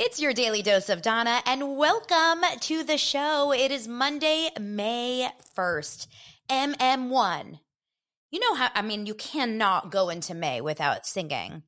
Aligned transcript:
It's 0.00 0.20
your 0.20 0.32
daily 0.32 0.62
dose 0.62 0.90
of 0.90 1.02
Dana, 1.02 1.42
and 1.44 1.76
welcome 1.76 2.44
to 2.60 2.84
the 2.84 2.96
show. 2.96 3.52
It 3.52 3.72
is 3.72 3.88
Monday, 3.88 4.48
May 4.60 5.28
1st, 5.56 6.06
MM1. 6.48 7.58
You 8.30 8.38
know 8.38 8.54
how, 8.54 8.68
I 8.76 8.82
mean, 8.82 9.06
you 9.06 9.14
cannot 9.14 9.90
go 9.90 10.08
into 10.08 10.36
May 10.36 10.60
without 10.60 11.04
singing. 11.04 11.64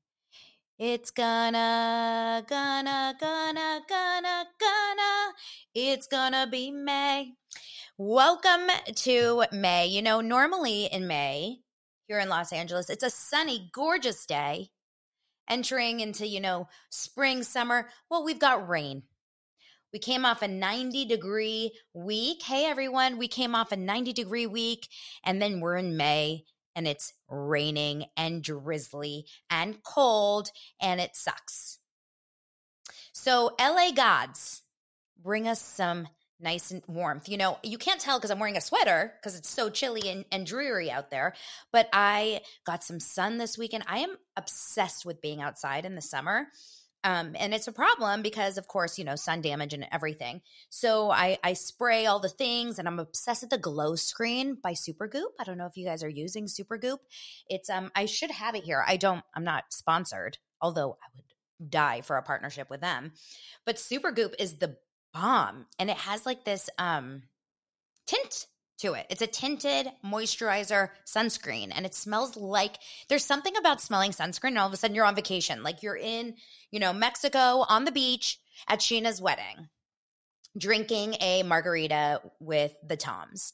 It's 0.78 1.10
gonna, 1.10 2.45
gonna, 2.48 3.16
gonna, 3.18 3.80
gonna, 3.88 4.46
gonna, 4.60 5.32
it's 5.74 6.06
gonna 6.06 6.46
be 6.48 6.70
May. 6.70 7.32
Welcome 7.98 8.68
to 8.95 9.42
May. 9.51 9.88
You 9.88 10.02
know, 10.02 10.20
normally 10.20 10.84
in 10.84 11.09
May, 11.09 11.56
here 12.06 12.20
in 12.20 12.28
Los 12.28 12.52
Angeles, 12.52 12.90
it's 12.90 13.02
a 13.02 13.10
sunny, 13.10 13.70
gorgeous 13.74 14.24
day 14.24 14.70
entering 15.50 16.00
into, 16.00 16.27
you 16.27 16.40
know, 16.40 16.68
spring, 16.88 17.42
summer. 17.42 17.90
Well, 18.10 18.24
we've 18.24 18.38
got 18.38 18.68
rain. 18.68 19.02
We 19.92 19.98
came 19.98 20.24
off 20.24 20.40
a 20.40 20.48
90 20.48 21.04
degree 21.04 21.73
week. 21.93 22.43
Hey, 22.43 22.65
everyone, 22.65 23.18
we 23.18 23.29
came 23.29 23.54
off 23.54 23.73
a 23.73 23.76
90 23.76 24.12
degree 24.12 24.46
week, 24.46 24.88
and 25.24 25.43
then 25.43 25.60
we're 25.60 25.76
in 25.76 25.96
May 25.96 26.45
and 26.74 26.87
it's 26.87 27.12
raining 27.28 28.06
and 28.16 28.43
drizzly 28.43 29.26
and 29.51 29.82
cold, 29.82 30.51
and 30.80 31.01
it 31.01 31.16
sucks. 31.16 31.78
So, 33.12 33.54
LA 33.60 33.90
gods, 33.93 34.62
bring 35.23 35.46
us 35.48 35.60
some 35.60 36.09
nice 36.41 36.71
and 36.71 36.83
warmth. 36.87 37.29
You 37.29 37.37
know, 37.37 37.59
you 37.63 37.79
can't 37.79 38.01
tell 38.01 38.19
because 38.19 38.30
I'm 38.30 38.38
wearing 38.38 38.57
a 38.57 38.60
sweater 38.60 39.13
because 39.16 39.38
it's 39.38 39.51
so 39.51 39.71
chilly 39.71 40.09
and, 40.09 40.24
and 40.33 40.46
dreary 40.46 40.91
out 40.91 41.10
there. 41.10 41.35
But 41.73 41.88
I 41.93 42.41
got 42.65 42.85
some 42.85 43.01
sun 43.01 43.38
this 43.38 43.59
weekend. 43.59 43.85
I 43.87 43.99
am 43.99 44.16
obsessed 44.37 45.05
with 45.05 45.21
being 45.21 45.41
outside 45.41 45.85
in 45.85 45.95
the 45.95 46.02
summer. 46.02 46.46
Um, 47.02 47.35
and 47.38 47.55
it's 47.55 47.66
a 47.68 47.73
problem 47.73 48.21
because, 48.21 48.59
of 48.59 48.68
course, 48.68 48.99
you 48.99 49.05
know, 49.05 49.16
sun 49.16 49.41
damage 49.41 49.73
and 49.73 49.87
everything. 49.91 50.43
So 50.68 51.11
I, 51.11 51.38
I 51.43 51.55
spray 51.55 52.05
all 52.05 52.21
the 52.21 52.29
things, 52.29 52.79
and 52.79 52.87
I'm 52.87 52.99
obsessed 52.99 53.43
with 53.43 53.51
the 53.51 53.59
glow 53.59 53.95
screen 53.95 54.59
by 54.63 54.73
Supergoop. 54.73 55.30
I 55.41 55.45
don't 55.45 55.57
know 55.57 55.66
if 55.66 55.77
you 55.77 55.87
guys 55.87 56.05
are 56.05 56.11
using 56.11 56.46
Supergoop. 56.46 56.99
It's 57.49 57.71
um, 57.71 57.91
I 57.95 58.05
should 58.05 58.30
have 58.30 58.55
it 58.55 58.65
here. 58.65 58.85
I 58.87 58.99
don't. 58.99 59.24
I'm 59.35 59.45
not 59.45 59.65
sponsored, 59.71 60.37
although 60.61 60.99
I 61.02 61.07
would 61.16 61.71
die 61.71 62.02
for 62.02 62.16
a 62.16 62.23
partnership 62.23 62.68
with 62.68 62.83
them. 62.83 63.13
But 63.65 63.77
Supergoop 63.77 64.34
is 64.38 64.59
the 64.59 64.77
bomb 65.12 65.66
and 65.78 65.91
it 65.91 65.97
has 65.97 66.26
like 66.26 66.44
this 66.44 66.70
um 66.78 67.22
tint 68.06 68.47
to 68.78 68.94
it. 68.94 69.06
It's 69.10 69.22
a 69.22 69.26
tinted 69.26 69.88
moisturizer 70.04 70.88
sunscreen 71.06 71.70
and 71.75 71.84
it 71.84 71.94
smells 71.94 72.36
like 72.36 72.76
there's 73.08 73.25
something 73.25 73.56
about 73.56 73.81
smelling 73.81 74.12
sunscreen 74.12 74.48
and 74.48 74.58
all 74.58 74.66
of 74.66 74.72
a 74.72 74.76
sudden 74.76 74.97
you're 74.97 75.04
on 75.04 75.14
vacation. 75.14 75.62
Like 75.62 75.82
you're 75.82 75.97
in, 75.97 76.34
you 76.70 76.81
know, 76.81 76.92
Mexico 76.92 77.64
on 77.69 77.84
the 77.84 77.92
beach 77.92 78.38
at 78.69 78.81
Scheana's 78.81 79.20
wedding 79.20 79.69
drinking 80.58 81.14
a 81.20 81.44
margarita 81.44 82.20
with 82.41 82.72
the 82.84 82.97
Toms. 82.97 83.53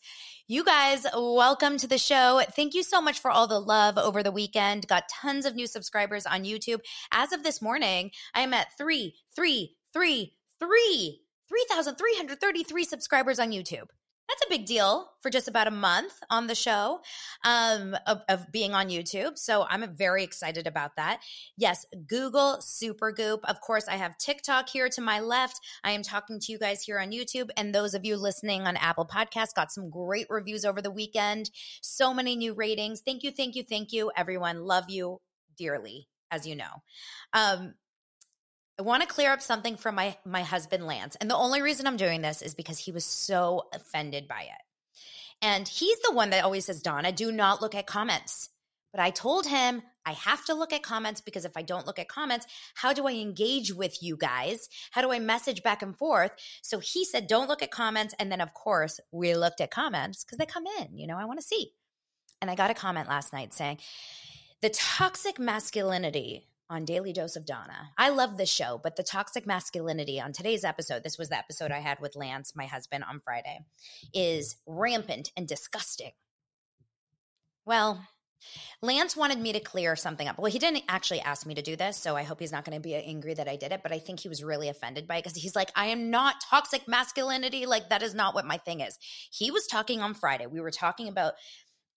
You 0.48 0.64
guys, 0.64 1.05
welcome 1.14 1.77
to 1.78 1.86
the 1.86 1.98
show. 1.98 2.42
Thank 2.52 2.74
you 2.74 2.83
so 2.83 3.02
much 3.02 3.20
for 3.20 3.30
all 3.30 3.46
the 3.46 3.61
love 3.61 3.98
over 3.98 4.22
the 4.22 4.33
weekend. 4.33 4.89
Got 4.89 5.08
tons 5.08 5.45
of 5.45 5.55
new 5.55 5.66
subscribers 5.66 6.24
on 6.24 6.45
YouTube. 6.45 6.80
As 7.12 7.33
of 7.33 7.42
this 7.42 7.61
morning, 7.61 8.12
I 8.34 8.40
am 8.40 8.55
at 8.55 8.77
three, 8.78 9.14
three, 9.34 9.77
three, 9.92 10.36
three 10.58 11.26
3,333 11.48 12.84
subscribers 12.84 13.39
on 13.39 13.51
YouTube. 13.51 13.89
That's 14.29 14.42
a 14.45 14.48
big 14.48 14.67
deal 14.67 15.08
for 15.23 15.30
just 15.30 15.46
about 15.46 15.68
a 15.68 15.73
month 15.73 16.12
on 16.30 16.48
the 16.48 16.55
show 16.55 17.01
um, 17.45 17.96
of, 18.07 18.23
of, 18.29 18.51
being 18.51 18.74
on 18.74 18.89
YouTube. 18.89 19.39
So 19.39 19.64
I'm 19.68 19.95
very 19.95 20.24
excited 20.24 20.67
about 20.67 20.96
that. 20.96 21.20
Yes, 21.57 21.86
Google 22.08 22.58
Supergoop. 22.61 23.40
Of 23.45 23.61
course, 23.61 23.86
I 23.86 23.95
have 23.95 24.18
TikTok 24.18 24.68
here 24.68 24.89
to 24.89 25.01
my 25.01 25.20
left. 25.20 25.61
I 25.84 25.92
am 25.92 26.02
talking 26.02 26.40
to 26.40 26.52
you 26.52 26.58
guys 26.58 26.83
here 26.83 26.98
on 26.98 27.12
YouTube. 27.12 27.51
And 27.57 27.73
those 27.73 27.95
of 27.95 28.05
you 28.05 28.17
listening 28.17 28.63
on 28.63 28.77
Apple 28.77 29.07
Podcasts 29.07 29.55
got 29.55 29.70
some 29.70 29.90
great 29.90 30.27
reviews 30.28 30.64
over 30.64 30.83
the 30.83 30.90
weekend. 30.90 31.51
So 31.80 32.13
many 32.13 32.34
new 32.34 32.52
ratings. 32.52 33.02
Thank 33.02 33.23
you, 33.23 33.30
thank 33.30 33.55
you, 33.55 33.63
thank 33.63 33.92
you, 33.92 34.11
everyone. 34.17 34.64
Love 34.64 34.86
you 34.89 35.20
dearly, 35.57 36.08
as 36.33 36.46
you 36.46 36.57
know. 36.57 36.83
Um, 37.33 37.74
I 38.79 38.83
want 38.83 39.03
to 39.03 39.09
clear 39.09 39.33
up 39.33 39.41
something 39.41 39.77
from 39.77 39.95
my 39.95 40.17
my 40.25 40.42
husband 40.42 40.87
Lance. 40.87 41.17
And 41.17 41.31
the 41.31 41.37
only 41.37 41.63
reason 41.63 41.87
I'm 41.87 41.97
doing 41.97 42.20
this 42.20 42.42
is 42.42 42.55
because 42.55 42.79
he 42.79 42.92
was 42.92 43.05
so 43.05 43.69
offended 43.73 44.29
by 44.29 44.42
it. 44.42 44.63
And 45.42 45.67
he's 45.67 45.98
the 46.01 46.13
one 46.13 46.31
that 46.31 46.45
always 46.45 46.67
says, 46.67 46.83
"Dana, 46.83 47.13
do 47.13 47.33
not 47.33 47.63
look 47.63 47.75
at 47.75 47.87
comments." 47.87 48.51
But 48.92 49.03
I 49.03 49.11
told 49.11 49.47
him 49.47 49.83
I 50.07 50.13
have 50.13 50.45
to 50.47 50.55
look 50.55 50.73
at 50.73 50.83
comments 50.83 51.20
because 51.20 51.45
if 51.45 51.57
I 51.57 51.63
don't 51.63 51.87
look 51.87 51.98
at 51.98 52.09
comments, 52.09 52.47
how 52.75 52.95
do 52.95 53.07
I 53.07 53.13
engage 53.13 53.73
with 53.73 54.03
you 54.03 54.17
guys? 54.17 54.69
How 54.91 55.03
do 55.03 55.13
I 55.13 55.19
message 55.19 55.63
back 55.63 55.83
and 55.83 55.95
forth? 55.95 56.31
So 56.63 56.79
he 56.79 57.05
said, 57.05 57.27
don't 57.27 57.48
look 57.48 57.63
at 57.63 57.70
comments. 57.70 58.14
And 58.19 58.33
then, 58.33 58.41
of 58.41 58.55
course, 58.55 59.01
we 59.13 59.35
looked 59.35 59.61
at 59.61 59.70
comments 59.70 60.25
because 60.25 60.39
they 60.39 60.47
come 60.47 60.64
in. 60.81 60.97
You 60.97 61.07
know, 61.08 61.19
I 61.19 61.27
want 61.27 61.41
to 61.41 61.47
see. 61.47 61.73
And 62.41 62.51
I 62.51 62.55
got 62.55 62.70
a 62.70 62.75
comment 62.75 63.08
last 63.08 63.35
night 63.35 63.53
saying, 63.53 63.79
the 64.63 64.70
toxic 64.70 65.39
masculinity 65.39 66.47
on 66.68 66.84
Daily 66.84 67.12
Dose 67.12 67.36
of 67.36 67.46
Dana. 67.46 67.90
I 67.96 68.08
love 68.08 68.36
this 68.36 68.50
show, 68.50 68.80
but 68.82 68.96
the 68.96 69.02
toxic 69.02 69.46
masculinity 69.46 70.20
on 70.20 70.32
today's 70.32 70.64
episode, 70.64 71.02
this 71.02 71.18
was 71.18 71.28
the 71.28 71.38
episode 71.38 71.70
I 71.70 71.78
had 71.78 72.00
with 72.00 72.16
Lance, 72.16 72.54
my 72.56 72.66
husband, 72.66 73.04
on 73.08 73.20
Friday, 73.20 73.60
is 74.12 74.56
rampant 74.66 75.30
and 75.36 75.46
disgusting. 75.46 76.12
Well, 77.64 78.06
Lance 78.82 79.16
wanted 79.16 79.40
me 79.40 79.52
to 79.54 79.60
clear 79.60 79.96
something 79.96 80.28
up. 80.28 80.38
Well, 80.38 80.50
he 80.50 80.58
didn't 80.58 80.84
actually 80.88 81.20
ask 81.20 81.46
me 81.46 81.54
to 81.54 81.62
do 81.62 81.74
this, 81.74 81.96
so 81.96 82.16
I 82.16 82.22
hope 82.22 82.38
he's 82.38 82.52
not 82.52 82.64
going 82.64 82.77
to 82.77 82.83
be 82.83 82.94
angry 82.94 83.34
that 83.34 83.48
I 83.48 83.56
did 83.56 83.72
it, 83.72 83.83
but 83.83 83.92
I 83.92 83.98
think 83.98 84.20
he 84.20 84.28
was 84.28 84.44
really 84.44 84.68
offended 84.68 85.08
by 85.08 85.16
it 85.16 85.24
because 85.24 85.36
he's 85.36 85.56
like, 85.56 85.70
I 85.74 85.86
am 85.86 86.10
not 86.10 86.36
toxic 86.48 86.86
masculinity. 86.86 87.66
Like, 87.66 87.88
that 87.88 88.02
is 88.02 88.14
not 88.14 88.34
what 88.34 88.44
my 88.44 88.58
thing 88.58 88.80
is. 88.80 88.98
He 89.33 89.50
was 89.50 89.66
talking 89.66 90.00
on 90.00 90.14
Friday. 90.14 90.46
We 90.46 90.60
were 90.60 90.70
talking 90.70 91.08
about 91.08 91.34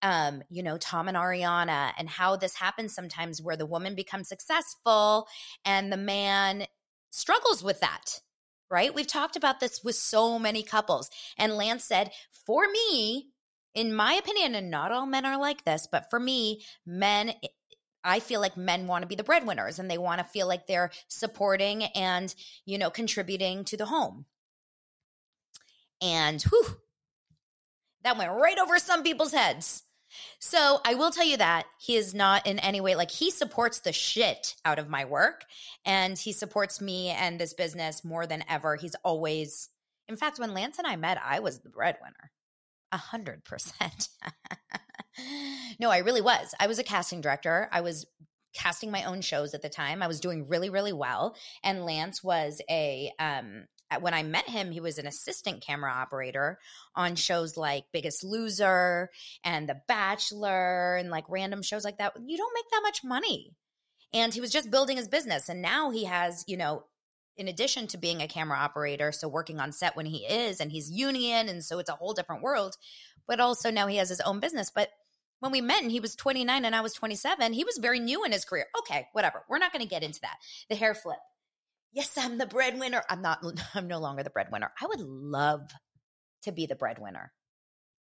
um, 0.02 0.42
you 0.50 0.62
know, 0.62 0.78
Tom 0.78 1.08
and 1.08 1.16
Ariana, 1.16 1.92
and 1.98 2.08
how 2.08 2.36
this 2.36 2.54
happens 2.54 2.94
sometimes 2.94 3.42
where 3.42 3.56
the 3.56 3.66
woman 3.66 3.94
becomes 3.94 4.28
successful 4.28 5.26
and 5.64 5.92
the 5.92 5.96
man 5.96 6.66
struggles 7.10 7.62
with 7.62 7.80
that, 7.80 8.20
right? 8.70 8.94
We've 8.94 9.06
talked 9.06 9.36
about 9.36 9.60
this 9.60 9.82
with 9.84 9.96
so 9.96 10.38
many 10.38 10.62
couples. 10.62 11.10
And 11.36 11.56
Lance 11.56 11.84
said, 11.84 12.12
for 12.46 12.66
me, 12.70 13.28
in 13.74 13.94
my 13.94 14.14
opinion, 14.14 14.54
and 14.54 14.70
not 14.70 14.92
all 14.92 15.06
men 15.06 15.26
are 15.26 15.38
like 15.38 15.64
this, 15.64 15.86
but 15.90 16.08
for 16.10 16.18
me, 16.18 16.62
men, 16.86 17.32
I 18.02 18.20
feel 18.20 18.40
like 18.40 18.56
men 18.56 18.86
want 18.86 19.02
to 19.02 19.08
be 19.08 19.14
the 19.14 19.24
breadwinners 19.24 19.78
and 19.78 19.90
they 19.90 19.98
want 19.98 20.18
to 20.18 20.24
feel 20.24 20.48
like 20.48 20.66
they're 20.66 20.90
supporting 21.08 21.84
and, 21.84 22.34
you 22.64 22.78
know, 22.78 22.90
contributing 22.90 23.64
to 23.64 23.76
the 23.76 23.86
home. 23.86 24.24
And 26.00 26.42
whew, 26.42 26.66
that 28.02 28.16
went 28.16 28.32
right 28.32 28.58
over 28.58 28.78
some 28.78 29.02
people's 29.02 29.32
heads. 29.32 29.82
So 30.38 30.80
I 30.84 30.94
will 30.94 31.10
tell 31.10 31.24
you 31.24 31.36
that 31.36 31.66
he 31.78 31.96
is 31.96 32.14
not 32.14 32.46
in 32.46 32.58
any 32.58 32.80
way 32.80 32.94
like 32.94 33.10
he 33.10 33.30
supports 33.30 33.80
the 33.80 33.92
shit 33.92 34.56
out 34.64 34.78
of 34.78 34.88
my 34.88 35.04
work 35.04 35.44
and 35.84 36.18
he 36.18 36.32
supports 36.32 36.80
me 36.80 37.08
and 37.08 37.38
this 37.38 37.54
business 37.54 38.04
more 38.04 38.26
than 38.26 38.44
ever. 38.48 38.76
He's 38.76 38.96
always, 39.04 39.68
in 40.08 40.16
fact, 40.16 40.38
when 40.38 40.54
Lance 40.54 40.78
and 40.78 40.86
I 40.86 40.96
met, 40.96 41.20
I 41.22 41.40
was 41.40 41.60
the 41.60 41.70
breadwinner. 41.70 42.30
A 42.92 42.96
hundred 42.96 43.44
percent. 43.44 44.08
No, 45.78 45.90
I 45.90 45.98
really 45.98 46.20
was. 46.20 46.54
I 46.58 46.66
was 46.66 46.78
a 46.78 46.84
casting 46.84 47.20
director. 47.20 47.68
I 47.72 47.80
was 47.80 48.06
casting 48.54 48.90
my 48.90 49.04
own 49.04 49.20
shows 49.20 49.54
at 49.54 49.62
the 49.62 49.68
time. 49.68 50.02
I 50.02 50.08
was 50.08 50.20
doing 50.20 50.48
really, 50.48 50.70
really 50.70 50.92
well. 50.92 51.36
And 51.62 51.84
Lance 51.84 52.22
was 52.22 52.60
a 52.68 53.12
um 53.18 53.66
Uh, 53.90 54.00
when 54.00 54.14
I 54.14 54.22
met 54.22 54.48
him, 54.48 54.70
he 54.70 54.80
was 54.80 54.98
an 54.98 55.06
assistant 55.06 55.62
camera 55.62 55.90
operator 55.90 56.58
on 56.94 57.16
shows 57.16 57.56
like 57.56 57.84
Biggest 57.92 58.22
Loser 58.24 59.10
and 59.44 59.68
The 59.68 59.80
Bachelor 59.88 60.96
and 60.96 61.10
like 61.10 61.24
random 61.28 61.62
shows 61.62 61.84
like 61.84 61.98
that. 61.98 62.14
You 62.24 62.36
don't 62.36 62.54
make 62.54 62.70
that 62.70 62.82
much 62.82 63.04
money. 63.04 63.54
And 64.12 64.34
he 64.34 64.40
was 64.40 64.50
just 64.50 64.70
building 64.70 64.96
his 64.96 65.08
business. 65.08 65.48
And 65.48 65.62
now 65.62 65.90
he 65.90 66.04
has, 66.04 66.44
you 66.46 66.56
know, 66.56 66.84
in 67.36 67.48
addition 67.48 67.86
to 67.88 67.98
being 67.98 68.20
a 68.20 68.28
camera 68.28 68.58
operator, 68.58 69.12
so 69.12 69.28
working 69.28 69.60
on 69.60 69.72
set 69.72 69.96
when 69.96 70.06
he 70.06 70.18
is, 70.18 70.60
and 70.60 70.70
he's 70.70 70.90
union. 70.90 71.48
And 71.48 71.64
so 71.64 71.78
it's 71.78 71.90
a 71.90 71.94
whole 71.94 72.12
different 72.12 72.42
world. 72.42 72.76
But 73.26 73.40
also 73.40 73.70
now 73.70 73.86
he 73.86 73.96
has 73.96 74.08
his 74.08 74.20
own 74.20 74.40
business. 74.40 74.70
But 74.74 74.90
when 75.38 75.52
we 75.52 75.60
met 75.60 75.82
and 75.82 75.90
he 75.90 76.00
was 76.00 76.14
29 76.16 76.64
and 76.64 76.74
I 76.74 76.80
was 76.82 76.92
27, 76.92 77.52
he 77.52 77.64
was 77.64 77.78
very 77.78 77.98
new 77.98 78.24
in 78.24 78.32
his 78.32 78.44
career. 78.44 78.66
Okay, 78.80 79.08
whatever. 79.12 79.44
We're 79.48 79.58
not 79.58 79.72
going 79.72 79.82
to 79.82 79.88
get 79.88 80.02
into 80.02 80.20
that. 80.20 80.36
The 80.68 80.76
hair 80.76 80.94
flip. 80.94 81.18
Yes, 81.92 82.10
I'm 82.16 82.38
the 82.38 82.46
breadwinner. 82.46 83.02
I'm 83.08 83.22
not, 83.22 83.44
I'm 83.74 83.88
no 83.88 83.98
longer 83.98 84.22
the 84.22 84.30
breadwinner. 84.30 84.70
I 84.80 84.86
would 84.86 85.00
love 85.00 85.70
to 86.42 86.52
be 86.52 86.66
the 86.66 86.76
breadwinner. 86.76 87.32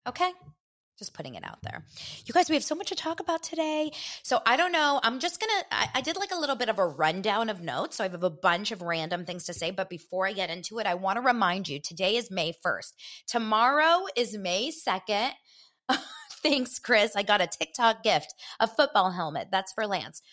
Okay. 0.08 0.32
Just 0.98 1.14
putting 1.14 1.36
it 1.36 1.44
out 1.46 1.60
there. 1.62 1.86
You 2.26 2.34
guys, 2.34 2.50
we 2.50 2.56
have 2.56 2.64
so 2.64 2.74
much 2.74 2.90
to 2.90 2.96
talk 2.96 3.20
about 3.20 3.44
today. 3.44 3.92
So 4.24 4.42
I 4.48 4.58
don't 4.58 4.72
know. 4.72 5.00
I'm 5.04 5.20
just 5.20 5.40
going 5.40 5.52
to, 5.60 5.78
I 5.94 6.02
did 6.02 6.18
like 6.18 6.32
a 6.32 6.40
little 6.40 6.56
bit 6.56 6.70
of 6.70 6.80
a 6.80 6.88
rundown 6.88 7.50
of 7.50 7.62
notes. 7.62 7.98
So 7.98 8.04
I 8.04 8.08
have 8.08 8.24
a 8.24 8.32
bunch 8.32 8.72
of 8.72 8.82
random 8.82 9.24
things 9.24 9.46
to 9.46 9.54
say. 9.54 9.70
But 9.70 9.92
before 9.92 10.26
I 10.26 10.34
get 10.34 10.50
into 10.50 10.80
it, 10.80 10.88
I 10.88 10.96
want 10.96 11.18
to 11.18 11.22
remind 11.22 11.68
you 11.68 11.80
today 11.80 12.16
is 12.16 12.32
May 12.32 12.54
1st. 12.66 12.94
Tomorrow 13.28 14.06
is 14.16 14.36
May 14.36 14.72
2nd. 14.72 15.30
Thanks, 16.42 16.80
Chris. 16.80 17.16
I 17.16 17.22
got 17.22 17.42
a 17.42 17.48
TikTok 17.48 18.02
gift, 18.02 18.34
a 18.60 18.68
football 18.68 19.12
helmet. 19.12 19.50
That's 19.52 19.74
for 19.74 19.86
Lance. 19.86 20.24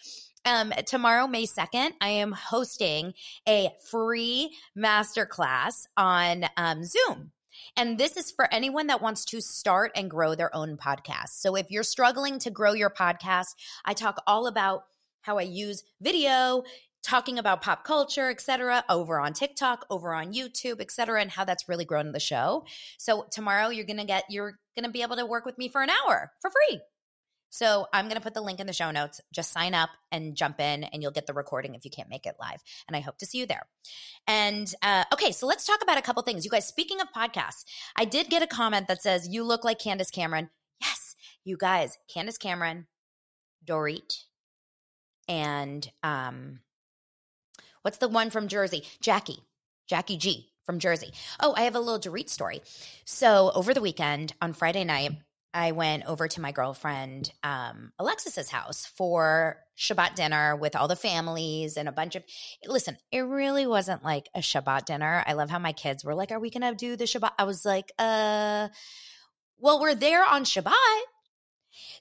Um, 0.44 0.72
tomorrow, 0.86 1.26
May 1.26 1.46
2nd, 1.46 1.92
I 2.00 2.08
am 2.08 2.32
hosting 2.32 3.14
a 3.48 3.70
free 3.90 4.54
masterclass 4.76 5.86
on 5.96 6.44
um, 6.56 6.84
Zoom. 6.84 7.32
And 7.76 7.98
this 7.98 8.16
is 8.16 8.30
for 8.30 8.52
anyone 8.52 8.88
that 8.88 9.00
wants 9.00 9.24
to 9.26 9.40
start 9.40 9.92
and 9.96 10.10
grow 10.10 10.34
their 10.34 10.54
own 10.54 10.76
podcast. 10.76 11.40
So 11.40 11.56
if 11.56 11.70
you're 11.70 11.82
struggling 11.82 12.38
to 12.40 12.50
grow 12.50 12.72
your 12.72 12.90
podcast, 12.90 13.54
I 13.84 13.94
talk 13.94 14.22
all 14.26 14.46
about 14.46 14.84
how 15.22 15.38
I 15.38 15.42
use 15.42 15.82
video, 16.00 16.64
talking 17.02 17.38
about 17.38 17.62
pop 17.62 17.84
culture, 17.84 18.28
etc., 18.28 18.84
over 18.88 19.18
on 19.18 19.32
TikTok, 19.32 19.86
over 19.88 20.12
on 20.12 20.34
YouTube, 20.34 20.80
etc., 20.80 21.20
and 21.20 21.30
how 21.30 21.44
that's 21.44 21.68
really 21.68 21.84
grown 21.84 22.12
the 22.12 22.20
show. 22.20 22.64
So 22.98 23.26
tomorrow 23.30 23.68
you're 23.68 23.86
gonna 23.86 24.04
get 24.04 24.24
you're 24.28 24.58
gonna 24.76 24.90
be 24.90 25.02
able 25.02 25.16
to 25.16 25.26
work 25.26 25.46
with 25.46 25.56
me 25.56 25.68
for 25.68 25.82
an 25.82 25.90
hour 25.90 26.32
for 26.40 26.50
free. 26.50 26.80
So 27.54 27.86
I'm 27.92 28.06
going 28.06 28.16
to 28.16 28.20
put 28.20 28.34
the 28.34 28.40
link 28.40 28.58
in 28.58 28.66
the 28.66 28.72
show 28.72 28.90
notes. 28.90 29.20
Just 29.32 29.52
sign 29.52 29.74
up 29.74 29.90
and 30.10 30.34
jump 30.34 30.58
in, 30.58 30.82
and 30.82 31.00
you'll 31.00 31.12
get 31.12 31.28
the 31.28 31.32
recording 31.32 31.76
if 31.76 31.84
you 31.84 31.90
can't 31.90 32.10
make 32.10 32.26
it 32.26 32.34
live. 32.40 32.60
And 32.88 32.96
I 32.96 33.00
hope 33.00 33.16
to 33.18 33.26
see 33.26 33.38
you 33.38 33.46
there. 33.46 33.62
And 34.26 34.74
uh, 34.82 35.04
okay, 35.12 35.30
so 35.30 35.46
let's 35.46 35.64
talk 35.64 35.80
about 35.80 35.96
a 35.96 36.02
couple 36.02 36.20
things. 36.24 36.44
You 36.44 36.50
guys, 36.50 36.66
speaking 36.66 37.00
of 37.00 37.06
podcasts, 37.12 37.64
I 37.94 38.06
did 38.06 38.28
get 38.28 38.42
a 38.42 38.48
comment 38.48 38.88
that 38.88 39.02
says, 39.02 39.28
You 39.28 39.44
look 39.44 39.62
like 39.62 39.78
Candace 39.78 40.10
Cameron. 40.10 40.50
Yes, 40.80 41.14
you 41.44 41.56
guys, 41.56 41.96
Candace 42.12 42.38
Cameron, 42.38 42.88
Dorit, 43.64 44.24
and 45.28 45.88
um, 46.02 46.58
what's 47.82 47.98
the 47.98 48.08
one 48.08 48.30
from 48.30 48.48
Jersey? 48.48 48.82
Jackie, 49.00 49.44
Jackie 49.86 50.16
G 50.16 50.50
from 50.66 50.80
Jersey. 50.80 51.12
Oh, 51.38 51.54
I 51.56 51.62
have 51.62 51.76
a 51.76 51.80
little 51.80 52.00
Dorit 52.00 52.30
story. 52.30 52.62
So 53.04 53.52
over 53.54 53.72
the 53.72 53.80
weekend 53.80 54.34
on 54.42 54.54
Friday 54.54 54.82
night, 54.82 55.12
I 55.54 55.70
went 55.70 56.04
over 56.06 56.26
to 56.26 56.40
my 56.40 56.50
girlfriend 56.50 57.32
um, 57.44 57.92
Alexis's 58.00 58.50
house 58.50 58.86
for 58.86 59.58
Shabbat 59.78 60.16
dinner 60.16 60.56
with 60.56 60.74
all 60.74 60.88
the 60.88 60.96
families 60.96 61.76
and 61.76 61.88
a 61.88 61.92
bunch 61.92 62.16
of. 62.16 62.24
Listen, 62.66 62.96
it 63.12 63.20
really 63.20 63.64
wasn't 63.64 64.02
like 64.02 64.28
a 64.34 64.40
Shabbat 64.40 64.84
dinner. 64.86 65.22
I 65.24 65.34
love 65.34 65.50
how 65.50 65.60
my 65.60 65.72
kids 65.72 66.04
were 66.04 66.14
like, 66.14 66.32
"Are 66.32 66.40
we 66.40 66.50
to 66.50 66.74
do 66.74 66.96
the 66.96 67.04
Shabbat?" 67.04 67.32
I 67.38 67.44
was 67.44 67.64
like, 67.64 67.92
"Uh, 67.98 68.68
well, 69.58 69.80
we're 69.80 69.94
there 69.94 70.24
on 70.24 70.42
Shabbat." 70.42 71.00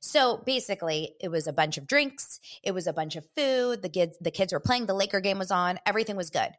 So 0.01 0.37
basically, 0.37 1.15
it 1.21 1.29
was 1.29 1.45
a 1.45 1.53
bunch 1.53 1.77
of 1.77 1.87
drinks. 1.87 2.39
It 2.63 2.71
was 2.71 2.87
a 2.87 2.93
bunch 2.93 3.15
of 3.15 3.25
food. 3.35 3.83
The 3.83 3.89
kids, 3.89 4.17
the 4.19 4.31
kids 4.31 4.51
were 4.51 4.59
playing. 4.59 4.87
The 4.87 4.95
Laker 4.95 5.19
game 5.19 5.37
was 5.37 5.51
on. 5.51 5.79
Everything 5.85 6.15
was 6.15 6.31
good. 6.31 6.49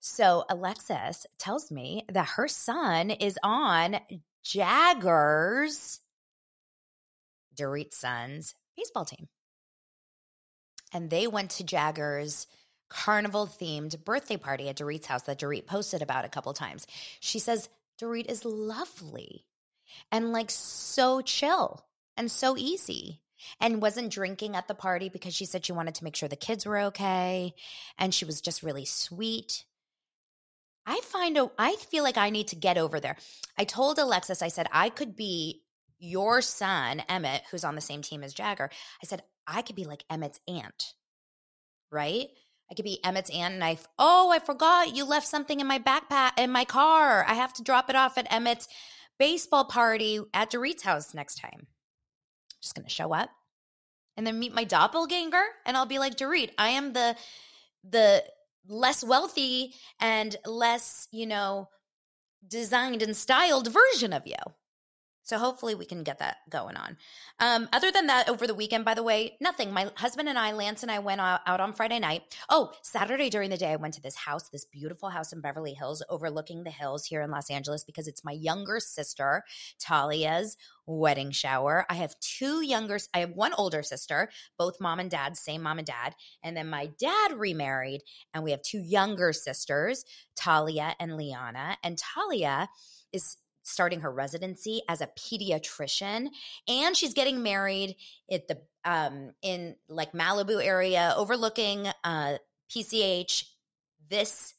So 0.00 0.44
Alexis 0.48 1.26
tells 1.38 1.72
me 1.72 2.04
that 2.10 2.28
her 2.36 2.46
son 2.46 3.10
is 3.10 3.38
on 3.42 3.98
Jaggers 4.44 6.00
Dorit's 7.58 7.96
son's 7.96 8.54
baseball 8.76 9.04
team. 9.04 9.28
And 10.92 11.10
they 11.10 11.26
went 11.26 11.50
to 11.52 11.64
Jagger's 11.64 12.46
carnival 12.88 13.46
themed 13.46 14.02
birthday 14.04 14.36
party 14.36 14.68
at 14.68 14.76
Dorit's 14.76 15.06
house 15.06 15.22
that 15.22 15.38
Dorit 15.38 15.66
posted 15.66 16.02
about 16.02 16.24
a 16.24 16.30
couple 16.30 16.52
times. 16.54 16.86
She 17.20 17.38
says 17.38 17.68
Dorit 18.00 18.30
is 18.30 18.44
lovely 18.44 19.44
and 20.10 20.32
like 20.32 20.50
so 20.50 21.20
chill 21.20 21.84
and 22.16 22.30
so 22.30 22.56
easy 22.56 23.20
and 23.60 23.82
wasn't 23.82 24.12
drinking 24.12 24.56
at 24.56 24.68
the 24.68 24.74
party 24.74 25.08
because 25.08 25.34
she 25.34 25.44
said 25.44 25.64
she 25.64 25.72
wanted 25.72 25.94
to 25.96 26.04
make 26.04 26.16
sure 26.16 26.28
the 26.28 26.36
kids 26.36 26.66
were 26.66 26.78
okay 26.78 27.54
and 27.98 28.14
she 28.14 28.24
was 28.24 28.40
just 28.40 28.62
really 28.62 28.84
sweet. 28.84 29.64
I 30.86 31.00
find 31.04 31.36
a, 31.36 31.50
I 31.58 31.76
feel 31.76 32.02
like 32.02 32.16
I 32.16 32.30
need 32.30 32.48
to 32.48 32.56
get 32.56 32.78
over 32.78 32.98
there. 32.98 33.16
I 33.56 33.64
told 33.64 33.98
Alexis 33.98 34.42
I 34.42 34.48
said 34.48 34.68
I 34.72 34.88
could 34.88 35.16
be 35.16 35.62
your 35.98 36.40
son, 36.40 37.02
Emmett, 37.08 37.42
who's 37.50 37.64
on 37.64 37.74
the 37.74 37.80
same 37.80 38.02
team 38.02 38.22
as 38.22 38.34
Jagger, 38.34 38.70
I 39.02 39.06
said, 39.06 39.22
I 39.46 39.62
could 39.62 39.76
be 39.76 39.84
like 39.84 40.04
Emmett's 40.10 40.40
aunt, 40.46 40.94
right? 41.90 42.28
I 42.70 42.74
could 42.74 42.84
be 42.84 43.00
Emmett's 43.04 43.30
aunt 43.30 43.54
and 43.54 43.64
I, 43.64 43.78
oh, 43.98 44.30
I 44.30 44.38
forgot 44.38 44.94
you 44.94 45.04
left 45.04 45.26
something 45.26 45.58
in 45.58 45.66
my 45.66 45.78
backpack, 45.78 46.32
in 46.38 46.50
my 46.50 46.64
car. 46.64 47.24
I 47.26 47.34
have 47.34 47.54
to 47.54 47.62
drop 47.62 47.88
it 47.88 47.96
off 47.96 48.18
at 48.18 48.30
Emmett's 48.30 48.68
baseball 49.18 49.64
party 49.64 50.20
at 50.34 50.50
Dorit's 50.50 50.82
house 50.82 51.14
next 51.14 51.36
time. 51.36 51.66
Just 52.60 52.74
going 52.74 52.86
to 52.86 52.90
show 52.90 53.12
up 53.12 53.30
and 54.16 54.26
then 54.26 54.38
meet 54.38 54.54
my 54.54 54.64
doppelganger 54.64 55.42
and 55.64 55.76
I'll 55.76 55.86
be 55.86 55.98
like, 55.98 56.16
Dorit, 56.16 56.50
I 56.58 56.70
am 56.70 56.92
the, 56.92 57.16
the 57.88 58.22
less 58.68 59.02
wealthy 59.02 59.74
and 60.00 60.36
less, 60.44 61.08
you 61.10 61.26
know, 61.26 61.68
designed 62.46 63.02
and 63.02 63.16
styled 63.16 63.72
version 63.72 64.12
of 64.12 64.26
you. 64.26 64.34
So 65.28 65.36
hopefully 65.36 65.74
we 65.74 65.84
can 65.84 66.04
get 66.04 66.20
that 66.20 66.38
going 66.48 66.76
on. 66.76 66.96
Um, 67.38 67.68
other 67.70 67.90
than 67.90 68.06
that, 68.06 68.30
over 68.30 68.46
the 68.46 68.54
weekend, 68.54 68.86
by 68.86 68.94
the 68.94 69.02
way, 69.02 69.36
nothing. 69.42 69.74
My 69.74 69.90
husband 69.94 70.26
and 70.26 70.38
I, 70.38 70.52
Lance 70.52 70.82
and 70.82 70.90
I, 70.90 71.00
went 71.00 71.20
out, 71.20 71.42
out 71.46 71.60
on 71.60 71.74
Friday 71.74 71.98
night. 71.98 72.22
Oh, 72.48 72.72
Saturday 72.80 73.28
during 73.28 73.50
the 73.50 73.58
day, 73.58 73.72
I 73.72 73.76
went 73.76 73.92
to 73.94 74.00
this 74.00 74.16
house, 74.16 74.48
this 74.48 74.64
beautiful 74.64 75.10
house 75.10 75.34
in 75.34 75.42
Beverly 75.42 75.74
Hills, 75.74 76.02
overlooking 76.08 76.64
the 76.64 76.70
hills 76.70 77.04
here 77.04 77.20
in 77.20 77.30
Los 77.30 77.50
Angeles, 77.50 77.84
because 77.84 78.08
it's 78.08 78.24
my 78.24 78.32
younger 78.32 78.80
sister 78.80 79.44
Talia's 79.78 80.56
wedding 80.86 81.30
shower. 81.30 81.84
I 81.90 81.96
have 81.96 82.18
two 82.20 82.64
younger, 82.64 82.98
I 83.12 83.18
have 83.18 83.32
one 83.32 83.52
older 83.52 83.82
sister, 83.82 84.30
both 84.56 84.80
mom 84.80 84.98
and 84.98 85.10
dad, 85.10 85.36
same 85.36 85.62
mom 85.62 85.76
and 85.76 85.86
dad, 85.86 86.14
and 86.42 86.56
then 86.56 86.70
my 86.70 86.86
dad 86.98 87.32
remarried, 87.36 88.00
and 88.32 88.44
we 88.44 88.52
have 88.52 88.62
two 88.62 88.80
younger 88.80 89.34
sisters, 89.34 90.06
Talia 90.36 90.94
and 90.98 91.18
Liana, 91.18 91.76
and 91.84 91.98
Talia 91.98 92.70
is 93.12 93.36
starting 93.68 94.00
her 94.00 94.10
residency 94.10 94.82
as 94.88 95.00
a 95.00 95.08
pediatrician 95.18 96.28
and 96.66 96.96
she's 96.96 97.14
getting 97.14 97.42
married 97.42 97.96
at 98.30 98.48
the 98.48 98.58
um 98.84 99.32
in 99.42 99.76
like 99.88 100.12
Malibu 100.12 100.64
area 100.64 101.14
overlooking 101.16 101.86
uh 102.04 102.38
PCH 102.70 103.44
this 104.08 104.54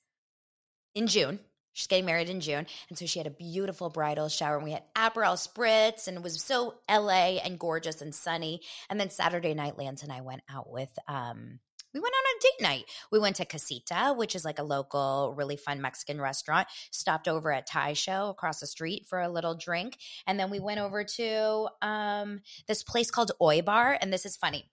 in 0.96 1.08
June. 1.08 1.40
She's 1.74 1.88
getting 1.88 2.06
married 2.06 2.30
in 2.30 2.42
June. 2.42 2.66
And 2.90 2.98
so 2.98 3.06
she 3.06 3.20
had 3.20 3.28
a 3.28 3.32
beautiful 3.32 3.90
bridal 3.90 4.28
shower 4.28 4.56
and 4.56 4.66
we 4.66 4.72
had 4.72 4.84
Aperol 4.96 5.38
Spritz 5.38 6.08
and 6.08 6.18
it 6.18 6.24
was 6.24 6.44
so 6.44 6.76
LA 6.90 7.38
and 7.38 7.60
gorgeous 7.60 8.02
and 8.02 8.14
sunny. 8.14 8.62
And 8.90 9.00
then 9.00 9.10
Saturday 9.10 9.54
night, 9.54 9.78
Lance 9.78 10.04
and 10.04 10.12
I 10.12 10.22
went 10.22 10.42
out 10.50 10.70
with 10.70 10.92
um 11.08 11.60
we 11.94 12.00
went 12.00 12.14
on 12.14 12.38
a 12.38 12.42
date 12.42 12.64
night. 12.64 12.86
We 13.12 13.20
went 13.20 13.38
to 13.38 13.46
Casita, 13.46 14.14
which 14.16 14.36
is 14.36 14.46
like 14.46 14.60
a 14.60 14.64
local, 14.64 15.34
really 15.36 15.58
fun 15.58 15.82
Mexican 15.82 16.22
restaurant. 16.22 16.68
Stopped 16.92 17.28
over 17.28 17.52
at 17.52 17.68
Thai 17.68 17.94
Show 17.94 18.30
across 18.30 18.60
the 18.60 18.68
street 18.68 19.06
for 19.08 19.20
a 19.20 19.30
little 19.30 19.56
drink. 19.56 19.98
And 20.28 20.40
then 20.40 20.50
we 20.50 20.60
went 20.60 20.80
over 20.80 21.04
to 21.04 21.68
um, 21.82 22.42
this 22.68 22.84
place 22.84 23.12
called 23.12 23.32
Oi 23.42 23.62
Bar. 23.62 23.98
And 24.00 24.14
this 24.14 24.26
is 24.26 24.38
funny. 24.38 24.66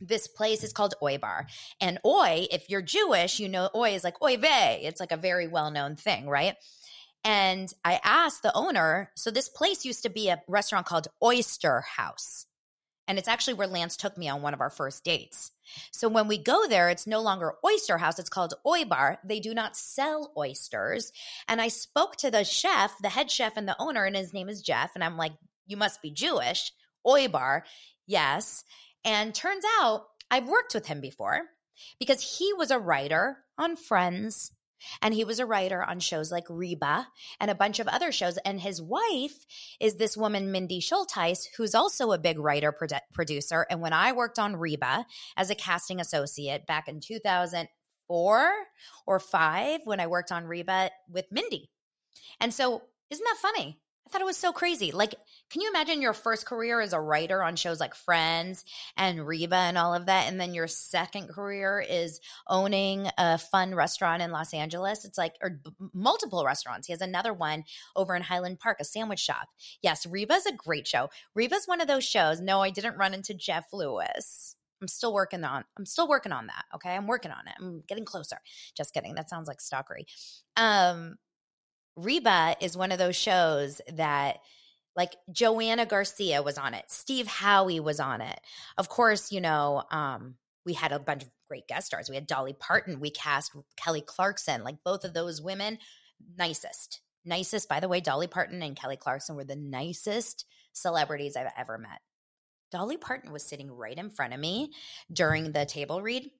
This 0.00 0.28
place 0.28 0.62
is 0.62 0.72
called 0.72 0.94
Oi 1.02 1.18
Bar. 1.18 1.46
And 1.80 1.98
Oi, 2.06 2.46
if 2.50 2.70
you're 2.70 2.82
Jewish, 2.82 3.38
you 3.38 3.48
know 3.48 3.68
Oi 3.74 3.94
is 3.94 4.04
like 4.04 4.22
Oy 4.22 4.36
vey. 4.36 4.80
It's 4.84 5.00
like 5.00 5.12
a 5.12 5.16
very 5.16 5.48
well 5.48 5.70
known 5.70 5.96
thing, 5.96 6.28
right? 6.28 6.56
And 7.22 7.70
I 7.84 8.00
asked 8.02 8.42
the 8.42 8.56
owner, 8.56 9.10
so 9.14 9.30
this 9.30 9.50
place 9.50 9.84
used 9.84 10.04
to 10.04 10.10
be 10.10 10.30
a 10.30 10.40
restaurant 10.48 10.86
called 10.86 11.08
Oyster 11.22 11.82
House. 11.82 12.46
And 13.10 13.18
it's 13.18 13.26
actually 13.26 13.54
where 13.54 13.66
Lance 13.66 13.96
took 13.96 14.16
me 14.16 14.28
on 14.28 14.40
one 14.40 14.54
of 14.54 14.60
our 14.60 14.70
first 14.70 15.02
dates. 15.02 15.50
So 15.90 16.08
when 16.08 16.28
we 16.28 16.38
go 16.38 16.68
there, 16.68 16.88
it's 16.90 17.08
no 17.08 17.20
longer 17.20 17.54
Oyster 17.66 17.98
House, 17.98 18.20
it's 18.20 18.28
called 18.28 18.54
Oi 18.64 18.84
Bar. 18.84 19.18
They 19.24 19.40
do 19.40 19.52
not 19.52 19.76
sell 19.76 20.32
oysters. 20.38 21.10
And 21.48 21.60
I 21.60 21.66
spoke 21.66 22.14
to 22.18 22.30
the 22.30 22.44
chef, 22.44 22.92
the 23.02 23.08
head 23.08 23.28
chef 23.28 23.56
and 23.56 23.66
the 23.66 23.74
owner, 23.80 24.04
and 24.04 24.14
his 24.14 24.32
name 24.32 24.48
is 24.48 24.62
Jeff. 24.62 24.92
And 24.94 25.02
I'm 25.02 25.16
like, 25.16 25.32
you 25.66 25.76
must 25.76 26.00
be 26.02 26.12
Jewish. 26.12 26.70
Oi 27.04 27.26
Bar. 27.26 27.64
Yes. 28.06 28.62
And 29.04 29.34
turns 29.34 29.64
out 29.80 30.04
I've 30.30 30.48
worked 30.48 30.72
with 30.72 30.86
him 30.86 31.00
before 31.00 31.40
because 31.98 32.38
he 32.38 32.52
was 32.52 32.70
a 32.70 32.78
writer 32.78 33.38
on 33.58 33.74
Friends 33.74 34.52
and 35.02 35.14
he 35.14 35.24
was 35.24 35.38
a 35.38 35.46
writer 35.46 35.82
on 35.82 36.00
shows 36.00 36.30
like 36.30 36.44
Reba 36.48 37.06
and 37.40 37.50
a 37.50 37.54
bunch 37.54 37.78
of 37.78 37.88
other 37.88 38.12
shows. 38.12 38.38
And 38.38 38.60
his 38.60 38.80
wife 38.80 39.46
is 39.80 39.96
this 39.96 40.16
woman, 40.16 40.52
Mindy 40.52 40.80
Schulteis, 40.80 41.46
who's 41.56 41.74
also 41.74 42.12
a 42.12 42.18
big 42.18 42.38
writer 42.38 42.72
produ- 42.72 43.00
producer. 43.12 43.66
And 43.70 43.80
when 43.80 43.92
I 43.92 44.12
worked 44.12 44.38
on 44.38 44.56
Reba 44.56 45.06
as 45.36 45.50
a 45.50 45.54
casting 45.54 46.00
associate 46.00 46.66
back 46.66 46.88
in 46.88 47.00
2004 47.00 48.52
or 49.06 49.18
five, 49.20 49.80
when 49.84 50.00
I 50.00 50.06
worked 50.06 50.32
on 50.32 50.46
Reba 50.46 50.90
with 51.08 51.26
Mindy. 51.30 51.70
And 52.40 52.52
so, 52.52 52.82
isn't 53.10 53.24
that 53.24 53.38
funny? 53.40 53.78
I 54.10 54.12
thought 54.12 54.22
it 54.22 54.26
was 54.26 54.38
so 54.38 54.52
crazy. 54.52 54.90
Like, 54.90 55.14
can 55.50 55.62
you 55.62 55.70
imagine 55.70 56.02
your 56.02 56.14
first 56.14 56.44
career 56.44 56.80
as 56.80 56.92
a 56.92 57.00
writer 57.00 57.44
on 57.44 57.54
shows 57.54 57.78
like 57.78 57.94
Friends 57.94 58.64
and 58.96 59.24
Reba 59.24 59.54
and 59.54 59.78
all 59.78 59.94
of 59.94 60.06
that? 60.06 60.26
And 60.28 60.40
then 60.40 60.52
your 60.52 60.66
second 60.66 61.28
career 61.28 61.84
is 61.88 62.20
owning 62.48 63.08
a 63.16 63.38
fun 63.38 63.72
restaurant 63.72 64.20
in 64.20 64.32
Los 64.32 64.52
Angeles. 64.52 65.04
It's 65.04 65.16
like, 65.16 65.36
or 65.40 65.50
b- 65.50 65.70
multiple 65.94 66.44
restaurants. 66.44 66.88
He 66.88 66.92
has 66.92 67.02
another 67.02 67.32
one 67.32 67.62
over 67.94 68.16
in 68.16 68.22
Highland 68.22 68.58
Park, 68.58 68.78
a 68.80 68.84
sandwich 68.84 69.20
shop. 69.20 69.48
Yes, 69.80 70.04
Reba's 70.06 70.46
a 70.46 70.52
great 70.52 70.88
show. 70.88 71.10
Reba's 71.36 71.66
one 71.66 71.80
of 71.80 71.86
those 71.86 72.04
shows. 72.04 72.40
No, 72.40 72.60
I 72.60 72.70
didn't 72.70 72.98
run 72.98 73.14
into 73.14 73.32
Jeff 73.32 73.66
Lewis. 73.72 74.56
I'm 74.80 74.88
still 74.88 75.12
working 75.12 75.44
on 75.44 75.62
I'm 75.78 75.86
still 75.86 76.08
working 76.08 76.32
on 76.32 76.46
that. 76.46 76.64
Okay. 76.74 76.96
I'm 76.96 77.06
working 77.06 77.30
on 77.30 77.46
it. 77.46 77.54
I'm 77.60 77.82
getting 77.86 78.04
closer. 78.04 78.38
Just 78.74 78.94
kidding. 78.94 79.14
That 79.14 79.28
sounds 79.28 79.46
like 79.46 79.58
stalkery. 79.58 80.06
Um 80.56 81.16
Reba 82.02 82.56
is 82.60 82.76
one 82.76 82.92
of 82.92 82.98
those 82.98 83.16
shows 83.16 83.80
that 83.94 84.38
like 84.96 85.14
Joanna 85.32 85.86
Garcia 85.86 86.42
was 86.42 86.58
on 86.58 86.74
it. 86.74 86.84
Steve 86.88 87.26
Howey 87.26 87.80
was 87.80 88.00
on 88.00 88.20
it. 88.20 88.38
Of 88.76 88.88
course, 88.88 89.32
you 89.32 89.40
know, 89.40 89.82
um, 89.90 90.34
we 90.66 90.74
had 90.74 90.92
a 90.92 90.98
bunch 90.98 91.22
of 91.22 91.30
great 91.48 91.66
guest 91.68 91.86
stars. 91.86 92.08
We 92.08 92.16
had 92.16 92.26
Dolly 92.26 92.52
Parton. 92.52 93.00
We 93.00 93.10
cast 93.10 93.52
Kelly 93.76 94.02
Clarkson. 94.02 94.62
Like 94.62 94.84
both 94.84 95.04
of 95.04 95.14
those 95.14 95.40
women, 95.40 95.78
nicest. 96.36 97.00
Nicest, 97.24 97.68
by 97.68 97.80
the 97.80 97.88
way, 97.88 98.00
Dolly 98.00 98.26
Parton 98.26 98.62
and 98.62 98.76
Kelly 98.76 98.96
Clarkson 98.96 99.36
were 99.36 99.44
the 99.44 99.56
nicest 99.56 100.44
celebrities 100.72 101.36
I've 101.36 101.52
ever 101.56 101.78
met. 101.78 102.00
Dolly 102.70 102.96
Parton 102.96 103.32
was 103.32 103.42
sitting 103.42 103.70
right 103.70 103.96
in 103.96 104.10
front 104.10 104.32
of 104.32 104.40
me 104.40 104.72
during 105.12 105.52
the 105.52 105.66
table 105.66 106.02
read 106.02 106.30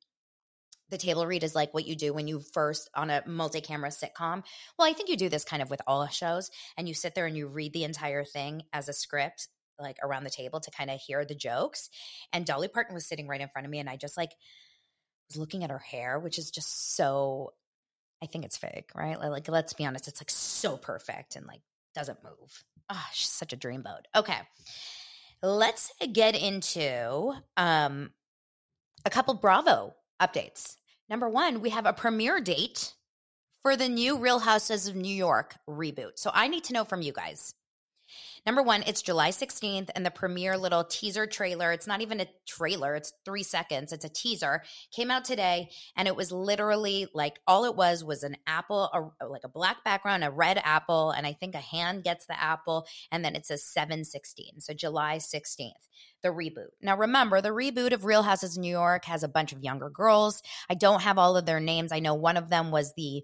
the 0.91 0.99
table 0.99 1.27
read 1.27 1.45
is 1.45 1.55
like 1.55 1.73
what 1.73 1.87
you 1.87 1.97
do 1.97 2.13
when 2.13 2.29
you 2.29 2.41
first 2.53 2.91
on 2.95 3.11
a 3.11 3.23
multi-camera 3.27 3.91
sitcom. 3.91 4.43
Well, 4.79 4.89
I 4.89 4.93
think 4.93 5.09
you 5.09 5.17
do 5.17 5.29
this 5.29 5.45
kind 5.45 5.63
of 5.63 5.71
with 5.71 5.81
all 5.87 6.07
shows 6.09 6.51
and 6.77 6.89
you 6.89 6.95
sit 6.95 7.15
there 7.15 7.27
and 7.27 7.37
you 7.37 7.47
read 7.47 7.73
the 7.73 7.85
entire 7.85 8.25
thing 8.25 8.63
as 8.73 8.89
a 8.89 8.93
script 8.93 9.49
like 9.79 9.97
around 10.03 10.25
the 10.25 10.31
table 10.31 10.61
to 10.61 10.71
kind 10.71 10.91
of 10.91 11.01
hear 11.01 11.25
the 11.25 11.35
jokes. 11.35 11.89
And 12.33 12.45
Dolly 12.45 12.69
Parton 12.69 12.95
was 12.95 13.07
sitting 13.07 13.27
right 13.27 13.41
in 13.41 13.49
front 13.49 13.67
of 13.67 13.71
me 13.71 13.79
and 13.79 13.89
I 13.89 13.97
just 13.97 14.17
like 14.17 14.33
was 15.29 15.39
looking 15.39 15.65
at 15.65 15.71
her 15.71 15.79
hair, 15.79 16.19
which 16.19 16.39
is 16.39 16.51
just 16.51 16.97
so 16.97 17.53
I 18.23 18.27
think 18.27 18.45
it's 18.45 18.59
fake, 18.59 18.91
right? 18.95 19.19
Like 19.19 19.49
let's 19.49 19.73
be 19.73 19.87
honest, 19.87 20.09
it's 20.09 20.21
like 20.21 20.31
so 20.31 20.77
perfect 20.77 21.37
and 21.37 21.47
like 21.47 21.61
doesn't 21.95 22.23
move. 22.23 22.65
Oh, 22.91 23.07
she's 23.13 23.31
such 23.31 23.53
a 23.53 23.57
dreamboat. 23.57 24.03
Okay. 24.15 24.39
Let's 25.43 25.93
get 26.13 26.35
into 26.35 27.33
um 27.57 28.11
a 29.05 29.11
couple 29.11 29.35
Bravo 29.35 29.95
updates. 30.21 30.77
Number 31.11 31.29
one, 31.29 31.61
we 31.61 31.71
have 31.71 31.87
a 31.87 31.93
premiere 31.93 32.41
date 32.41 32.95
for 33.63 33.77
the 33.77 33.89
new 33.89 34.17
Real 34.17 34.39
Housewives 34.39 34.87
of 34.87 34.95
New 34.95 35.13
York 35.13 35.57
reboot. 35.69 36.13
So 36.15 36.31
I 36.33 36.47
need 36.47 36.63
to 36.65 36.73
know 36.73 36.85
from 36.85 37.03
you 37.03 37.13
guys. 37.13 37.53
Number 38.47 38.63
one, 38.63 38.83
it's 38.87 39.03
July 39.03 39.31
16th, 39.31 39.91
and 39.95 40.05
the 40.05 40.11
premiere 40.11 40.57
little 40.57 40.85
teaser 40.85 41.27
trailer, 41.27 41.73
it's 41.73 41.87
not 41.87 42.01
even 42.01 42.21
a 42.21 42.29
trailer, 42.47 42.95
it's 42.95 43.13
three 43.25 43.43
seconds, 43.43 43.93
it's 43.93 44.05
a 44.05 44.09
teaser, 44.09 44.63
came 44.93 45.11
out 45.11 45.25
today. 45.25 45.71
And 45.97 46.09
it 46.09 46.17
was 46.17 46.33
literally 46.33 47.07
like 47.15 47.41
all 47.47 47.65
it 47.65 47.77
was 47.77 48.03
was 48.03 48.23
an 48.23 48.37
apple, 48.47 49.13
a, 49.21 49.27
like 49.27 49.45
a 49.45 49.49
black 49.49 49.85
background, 49.85 50.25
a 50.25 50.31
red 50.31 50.61
apple, 50.63 51.11
and 51.11 51.27
I 51.27 51.33
think 51.33 51.55
a 51.55 51.59
hand 51.59 52.05
gets 52.05 52.27
the 52.27 52.41
apple, 52.41 52.87
and 53.11 53.25
then 53.25 53.37
it 53.37 53.47
says 53.47 53.65
716. 53.65 54.61
So 54.61 54.75
July 54.75 55.19
16th 55.19 55.73
the 56.23 56.29
reboot. 56.29 56.69
Now, 56.83 56.97
remember, 56.97 57.41
the 57.41 57.51
reboot 57.51 57.93
of 57.93 58.05
Real 58.05 58.23
Housewives 58.23 58.59
New 58.59 58.71
York 58.71 59.05
has 59.07 59.23
a 59.23 59.29
bunch 59.29 59.53
of 59.53 59.63
younger 59.63 59.91
girls. 59.91 60.43
I 60.69 60.75
don't 60.75 61.03
have 61.03 61.19
all 61.19 61.37
of 61.37 61.47
their 61.47 61.61
names. 61.61 61.93
I 61.93 62.01
know 62.01 62.15
one 62.15 62.37
of 62.37 62.51
them 62.51 62.71
was 62.71 62.93
the 62.95 63.23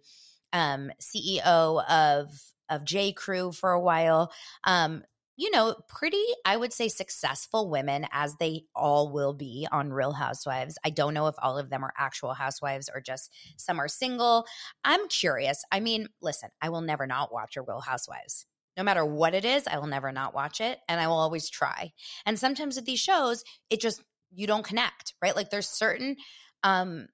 um, 0.52 0.90
CEO 1.00 1.84
of 1.88 2.30
of 2.68 2.84
J. 2.84 3.12
Crew 3.12 3.52
for 3.52 3.72
a 3.72 3.80
while. 3.80 4.32
Um, 4.64 5.02
you 5.38 5.50
know, 5.50 5.74
pretty, 5.88 6.24
I 6.46 6.56
would 6.56 6.72
say, 6.72 6.88
successful 6.88 7.68
women, 7.68 8.06
as 8.10 8.36
they 8.36 8.64
all 8.74 9.12
will 9.12 9.34
be 9.34 9.68
on 9.70 9.92
Real 9.92 10.12
Housewives. 10.12 10.78
I 10.82 10.90
don't 10.90 11.12
know 11.12 11.26
if 11.26 11.34
all 11.42 11.58
of 11.58 11.68
them 11.68 11.84
are 11.84 11.92
actual 11.96 12.32
housewives 12.32 12.88
or 12.92 13.02
just 13.02 13.30
some 13.56 13.78
are 13.78 13.88
single. 13.88 14.46
I'm 14.82 15.08
curious. 15.08 15.62
I 15.70 15.80
mean, 15.80 16.08
listen, 16.22 16.48
I 16.62 16.70
will 16.70 16.80
never 16.80 17.06
not 17.06 17.32
watch 17.32 17.56
a 17.56 17.62
Real 17.62 17.80
Housewives. 17.80 18.46
No 18.78 18.82
matter 18.82 19.04
what 19.04 19.34
it 19.34 19.44
is, 19.44 19.66
I 19.66 19.78
will 19.78 19.86
never 19.86 20.10
not 20.10 20.34
watch 20.34 20.60
it 20.60 20.78
and 20.88 21.00
I 21.00 21.06
will 21.06 21.18
always 21.18 21.50
try. 21.50 21.92
And 22.24 22.38
sometimes 22.38 22.76
with 22.76 22.86
these 22.86 23.00
shows, 23.00 23.44
it 23.68 23.80
just, 23.80 24.02
you 24.34 24.46
don't 24.46 24.64
connect, 24.64 25.14
right? 25.22 25.36
Like 25.36 25.50
there's 25.50 25.68
certain 25.68 26.16
um 26.62 27.08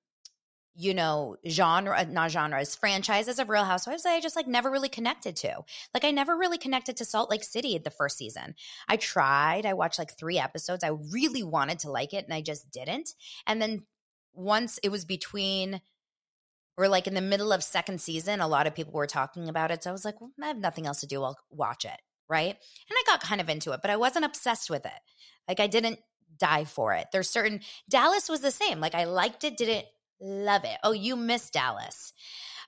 you 0.75 0.95
know, 0.95 1.37
genre, 1.47 1.99
uh, 1.99 2.05
not 2.09 2.31
genres, 2.31 2.75
franchises 2.75 3.39
of 3.39 3.51
Real 3.51 3.65
Housewives 3.65 4.07
I 4.07 4.21
just 4.21 4.37
like 4.37 4.47
never 4.47 4.71
really 4.71 4.89
connected 4.89 5.37
to. 5.37 5.65
Like 5.93 6.05
I 6.05 6.11
never 6.11 6.37
really 6.37 6.59
connected 6.59 6.97
to 6.97 7.05
Salt 7.05 7.31
Lake 7.31 7.45
City 7.45 7.77
the 7.79 7.91
first 7.91 8.17
season. 8.17 8.55
I 8.89 8.97
tried, 8.97 9.67
I 9.67 9.75
watched 9.75 9.99
like 9.99 10.17
three 10.17 10.39
episodes. 10.39 10.83
I 10.83 10.93
really 11.13 11.43
wanted 11.43 11.81
to 11.81 11.91
like 11.91 12.15
it 12.15 12.25
and 12.25 12.33
I 12.33 12.41
just 12.41 12.71
didn't. 12.71 13.15
And 13.47 13.61
then 13.61 13.85
once 14.33 14.79
it 14.83 14.89
was 14.89 15.05
between 15.05 15.81
or 16.79 16.89
like 16.89 17.07
in 17.07 17.15
the 17.15 17.21
middle 17.21 17.53
of 17.53 17.63
second 17.63 18.01
season, 18.01 18.41
a 18.41 18.49
lot 18.49 18.67
of 18.67 18.75
people 18.75 18.95
were 18.95 19.07
talking 19.07 19.49
about 19.49 19.71
it. 19.71 19.85
So 19.85 19.91
I 19.91 19.93
was 19.93 20.07
like, 20.07 20.21
well, 20.21 20.31
I 20.43 20.47
have 20.47 20.59
nothing 20.59 20.87
else 20.87 21.01
to 21.01 21.07
do. 21.07 21.23
I'll 21.23 21.39
watch 21.51 21.85
it. 21.85 22.01
Right. 22.31 22.49
And 22.49 22.97
I 22.97 23.03
got 23.07 23.21
kind 23.23 23.43
of 23.43 23.51
into 23.51 23.73
it, 23.73 23.81
but 23.83 23.91
I 23.91 23.97
wasn't 23.97 24.25
obsessed 24.25 24.71
with 24.71 24.87
it. 24.87 25.01
Like 25.47 25.61
I 25.61 25.67
didn't 25.67 25.99
die 26.39 26.65
for 26.65 26.95
it. 26.95 27.09
There's 27.13 27.29
certain 27.29 27.61
Dallas 27.91 28.31
was 28.31 28.41
the 28.41 28.51
same. 28.51 28.81
Like 28.81 28.95
I 28.95 29.05
liked 29.05 29.45
it, 29.45 29.59
didn't 29.59 29.85
Love 30.23 30.63
it. 30.65 30.79
Oh, 30.85 30.93
you 30.93 31.17
missed 31.17 31.53
Dallas. 31.53 32.13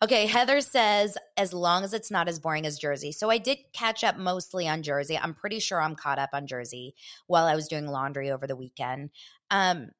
Okay, 0.02 0.26
Heather 0.26 0.60
says, 0.60 1.16
as 1.36 1.52
long 1.52 1.84
as 1.84 1.94
it's 1.94 2.10
not 2.10 2.28
as 2.28 2.40
boring 2.40 2.66
as 2.66 2.78
Jersey. 2.78 3.12
So 3.12 3.30
I 3.30 3.38
did 3.38 3.58
catch 3.72 4.02
up 4.02 4.18
mostly 4.18 4.68
on 4.68 4.82
Jersey. 4.82 5.16
I'm 5.16 5.34
pretty 5.34 5.60
sure 5.60 5.80
I'm 5.80 5.94
caught 5.94 6.18
up 6.18 6.30
on 6.32 6.48
Jersey 6.48 6.96
while 7.28 7.46
I 7.46 7.54
was 7.54 7.68
doing 7.68 7.86
laundry 7.86 8.32
over 8.32 8.48
the 8.48 8.56
weekend. 8.56 9.10
Um, 9.50 9.90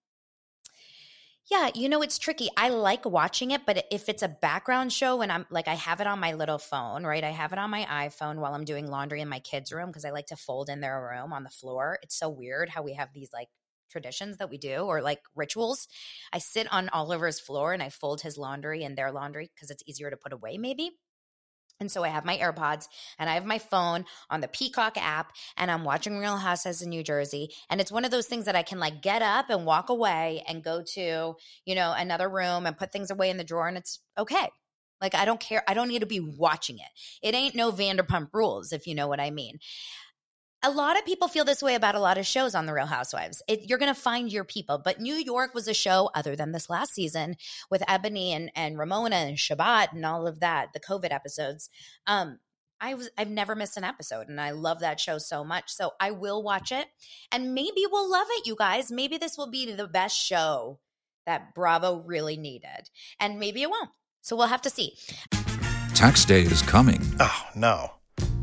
yeah, 1.49 1.71
you 1.75 1.89
know, 1.89 2.03
it's 2.03 2.19
tricky. 2.19 2.49
I 2.57 2.71
like 2.71 3.05
watching 3.05 3.53
it, 3.53 3.67
but 3.67 3.85
if 3.91 4.09
it's 4.09 4.23
a 4.23 4.29
background 4.29 4.93
show 4.93 5.21
and 5.21 5.31
I'm 5.31 5.47
like, 5.49 5.69
I 5.69 5.75
have 5.75 6.01
it 6.01 6.07
on 6.07 6.19
my 6.19 6.33
little 6.33 6.59
phone, 6.59 7.05
right? 7.05 7.23
I 7.23 7.31
have 7.31 7.53
it 7.53 7.59
on 7.59 7.71
my 7.71 7.85
iPhone 7.85 8.37
while 8.37 8.55
I'm 8.55 8.65
doing 8.65 8.91
laundry 8.91 9.21
in 9.21 9.29
my 9.29 9.41
kids' 9.41 9.71
room 9.71 9.89
because 9.89 10.07
I 10.07 10.11
like 10.11 10.27
to 10.27 10.37
fold 10.37 10.71
in 10.71 10.81
their 10.81 11.01
room 11.01 11.33
on 11.33 11.45
the 11.45 11.51
floor. 11.51 11.99
It's 12.03 12.19
so 12.19 12.31
weird 12.31 12.71
how 12.71 12.83
we 12.83 12.95
have 12.95 13.11
these 13.13 13.31
like 13.33 13.49
traditions 13.95 14.39
that 14.39 14.51
we 14.51 14.59
do 14.59 14.79
or 14.79 15.01
like 15.01 15.21
rituals. 15.37 15.87
I 16.33 16.39
sit 16.39 16.67
on 16.73 16.89
Oliver's 16.89 17.39
floor 17.39 17.73
and 17.73 17.81
I 17.83 17.91
fold 17.91 18.21
his 18.21 18.37
laundry 18.37 18.83
and 18.83 18.99
their 18.99 19.13
laundry 19.13 19.49
because 19.55 19.71
it's 19.71 19.85
easier 19.87 20.11
to 20.11 20.17
put 20.17 20.33
away, 20.33 20.59
maybe. 20.59 20.91
And 21.79 21.91
so 21.91 22.03
I 22.03 22.09
have 22.09 22.25
my 22.25 22.37
AirPods 22.37 22.87
and 23.21 23.31
I 23.31 23.35
have 23.35 23.45
my 23.45 23.59
phone 23.59 24.05
on 24.31 24.41
the 24.41 24.49
Peacock 24.49 24.97
app 24.97 25.33
and 25.57 25.71
I'm 25.71 25.85
watching 25.85 26.19
Real 26.19 26.37
Housewives 26.37 26.83
in 26.83 26.89
New 26.89 27.05
Jersey. 27.05 27.51
And 27.71 27.81
it's 27.81 27.93
one 27.93 28.05
of 28.05 28.11
those 28.11 28.27
things 28.27 28.47
that 28.47 28.57
I 28.57 28.63
can 28.63 28.81
like 28.81 29.01
get 29.01 29.23
up 29.23 29.49
and 29.49 29.65
walk 29.65 29.91
away 29.91 30.43
and 30.49 30.65
go 30.65 30.83
to, 30.95 31.35
you 31.65 31.75
know, 31.77 31.95
another 31.97 32.29
room 32.29 32.67
and 32.67 32.77
put 32.77 32.91
things 32.91 33.13
away 33.13 33.31
in 33.31 33.37
the 33.37 33.45
drawer 33.45 33.69
and 33.69 33.77
it's 33.77 34.01
okay. 34.19 34.49
Like 35.01 35.15
I 35.15 35.25
don't 35.25 35.41
care. 35.41 35.63
I 35.69 35.75
don't 35.75 35.89
need 35.89 36.01
to 36.01 36.07
be 36.07 36.21
watching 36.21 36.79
it. 36.79 36.89
It 37.23 37.35
ain't 37.35 37.55
no 37.55 37.71
Vanderpump 37.71 38.31
rules, 38.33 38.73
if 38.73 38.89
you 38.89 38.97
know 38.97 39.07
what 39.07 39.21
I 39.21 39.31
mean 39.31 39.59
a 40.65 40.71
lot 40.71 40.99
of 40.99 41.05
people 41.05 41.29
feel 41.29 41.45
this 41.45 41.63
way 41.63 41.75
about 41.75 41.95
a 41.95 42.01
lot 42.01 42.17
of 42.17 42.27
shows 42.27 42.55
on 42.55 42.65
the 42.65 42.73
Real 42.73 42.87
Housewives. 42.87 43.43
It, 43.47 43.69
you're 43.69 43.79
going 43.79 43.95
to 43.95 44.01
find 44.01 44.33
your 44.33 44.45
people. 44.45 44.81
But 44.83 44.99
New 44.99 45.15
York 45.15 45.55
was 45.55 45.69
a 45.69 45.75
show, 45.75 46.11
other 46.15 46.35
than 46.35 46.53
this 46.53 46.71
last 46.71 46.95
season, 46.95 47.37
with 47.71 47.83
Eboni 47.83 48.31
and, 48.31 48.51
and 48.57 48.79
Ramona 48.79 49.17
and 49.17 49.37
Shabbat 49.37 49.93
and 49.93 50.07
all 50.07 50.27
of 50.27 50.41
that, 50.41 50.73
the 50.73 50.81
COVID 50.81 51.13
episodes. 51.13 51.69
Um, 52.07 52.39
I 52.81 52.95
was 52.95 53.11
I've 53.17 53.31
never 53.31 53.55
missed 53.55 53.77
an 53.77 53.85
episode 53.85 54.29
and 54.29 54.41
I 54.41 54.51
love 54.51 54.81
that 54.81 55.01
show 55.01 55.19
so 55.19 55.45
much. 55.45 55.71
So 55.71 55.93
I 56.01 56.11
will 56.11 56.43
watch 56.43 56.73
it 56.73 56.87
and 57.31 57.55
maybe 57.55 57.85
we'll 57.91 58.11
love 58.11 58.27
it, 58.31 58.47
you 58.47 58.57
guys. 58.57 58.91
Maybe 58.91 59.17
this 59.17 59.39
will 59.39 59.51
be 59.51 59.73
the 59.73 59.87
best 59.87 60.19
show 60.19 60.81
that 61.25 61.55
Bravo 61.55 62.03
really 62.03 62.37
needed. 62.37 62.91
And 63.21 63.39
maybe 63.39 63.63
it 63.63 63.71
won't. 63.71 63.91
So 64.23 64.35
we'll 64.37 64.49
have 64.49 64.63
to 64.63 64.71
see. 64.71 64.97
Tax 65.95 66.25
day 66.25 66.43
is 66.43 66.61
coming. 66.63 67.01
Oh, 67.21 67.43
no 67.55 67.93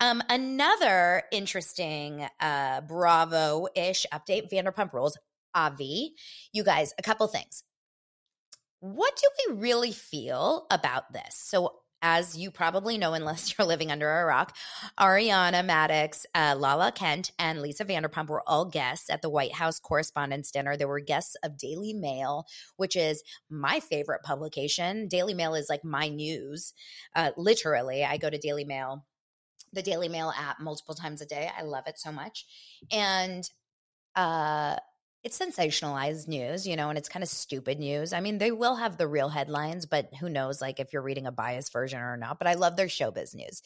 Um, 0.00 0.22
another 0.28 1.22
interesting 1.32 2.26
uh, 2.40 2.82
Bravo 2.82 3.68
ish 3.74 4.06
update 4.12 4.50
Vanderpump 4.50 4.92
Rules, 4.92 5.18
Avi. 5.54 6.14
You 6.52 6.64
guys, 6.64 6.92
a 6.98 7.02
couple 7.02 7.26
things. 7.28 7.62
What 8.80 9.16
do 9.16 9.54
we 9.54 9.60
really 9.60 9.92
feel 9.92 10.66
about 10.70 11.12
this? 11.12 11.34
So, 11.34 11.80
as 12.02 12.36
you 12.36 12.50
probably 12.50 12.98
know, 12.98 13.14
unless 13.14 13.54
you're 13.58 13.66
living 13.66 13.90
under 13.90 14.20
a 14.20 14.26
rock, 14.26 14.54
Ariana 15.00 15.66
Madix, 15.66 16.26
uh, 16.34 16.54
Lala 16.58 16.92
Kent, 16.92 17.32
and 17.38 17.62
Lisa 17.62 17.86
Vanderpump 17.86 18.28
were 18.28 18.42
all 18.46 18.66
guests 18.66 19.08
at 19.08 19.22
the 19.22 19.30
White 19.30 19.54
House 19.54 19.80
Correspondents' 19.80 20.50
Dinner. 20.50 20.76
There 20.76 20.88
were 20.88 21.00
guests 21.00 21.36
of 21.42 21.56
Daily 21.56 21.94
Mail, 21.94 22.44
which 22.76 22.96
is 22.96 23.22
my 23.48 23.80
favorite 23.80 24.22
publication. 24.22 25.08
Daily 25.08 25.32
Mail 25.32 25.54
is 25.54 25.70
like 25.70 25.84
my 25.84 26.08
news. 26.08 26.74
Uh, 27.14 27.30
literally, 27.38 28.04
I 28.04 28.18
go 28.18 28.28
to 28.28 28.38
Daily 28.38 28.64
Mail, 28.64 29.06
the 29.76 29.82
Daily 29.82 30.08
Mail 30.08 30.32
app, 30.36 30.58
multiple 30.58 30.94
times 30.94 31.20
a 31.20 31.26
day. 31.26 31.48
I 31.56 31.62
love 31.62 31.84
it 31.86 31.98
so 31.98 32.10
much. 32.10 32.46
And 32.90 33.48
uh, 34.16 34.76
it's 35.22 35.38
sensationalized 35.38 36.26
news, 36.26 36.66
you 36.66 36.74
know, 36.74 36.88
and 36.88 36.98
it's 36.98 37.08
kind 37.08 37.22
of 37.22 37.28
stupid 37.28 37.78
news. 37.78 38.12
I 38.12 38.20
mean, 38.20 38.38
they 38.38 38.50
will 38.50 38.76
have 38.76 38.96
the 38.96 39.06
real 39.06 39.28
headlines, 39.28 39.86
but 39.86 40.08
who 40.20 40.28
knows, 40.28 40.60
like 40.60 40.80
if 40.80 40.92
you're 40.92 41.02
reading 41.02 41.26
a 41.26 41.32
biased 41.32 41.72
version 41.72 42.00
or 42.00 42.16
not. 42.16 42.38
But 42.38 42.48
I 42.48 42.54
love 42.54 42.76
their 42.76 42.86
showbiz 42.86 43.34
news. 43.34 43.62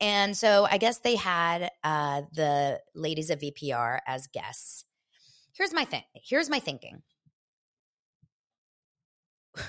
And 0.00 0.36
so 0.36 0.66
I 0.68 0.78
guess 0.78 0.98
they 0.98 1.16
had 1.16 1.70
uh, 1.84 2.22
the 2.32 2.80
ladies 2.94 3.30
of 3.30 3.38
VPR 3.40 4.00
as 4.06 4.26
guests. 4.28 4.84
Here's 5.52 5.72
my 5.72 5.84
thing. 5.84 6.02
Here's 6.14 6.50
my 6.50 6.58
thinking. 6.58 7.02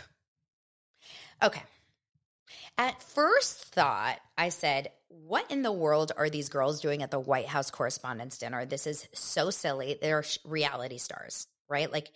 okay. 1.44 1.62
At 2.77 3.01
first 3.01 3.74
thought, 3.74 4.17
I 4.38 4.50
said, 4.50 4.89
What 5.08 5.50
in 5.50 5.62
the 5.62 5.72
world 5.72 6.12
are 6.17 6.29
these 6.29 6.50
girls 6.50 6.82
doing 6.82 7.03
at 7.03 7.12
the 7.12 7.20
White 7.20 7.48
House 7.48 7.72
Correspondents' 7.72 8.38
Dinner? 8.38 8.65
This 8.65 8.86
is 8.86 9.08
so 9.13 9.50
silly. 9.50 9.98
They're 10.01 10.24
reality 10.44 10.98
stars, 10.98 11.48
right? 11.70 11.91
Like 11.91 12.10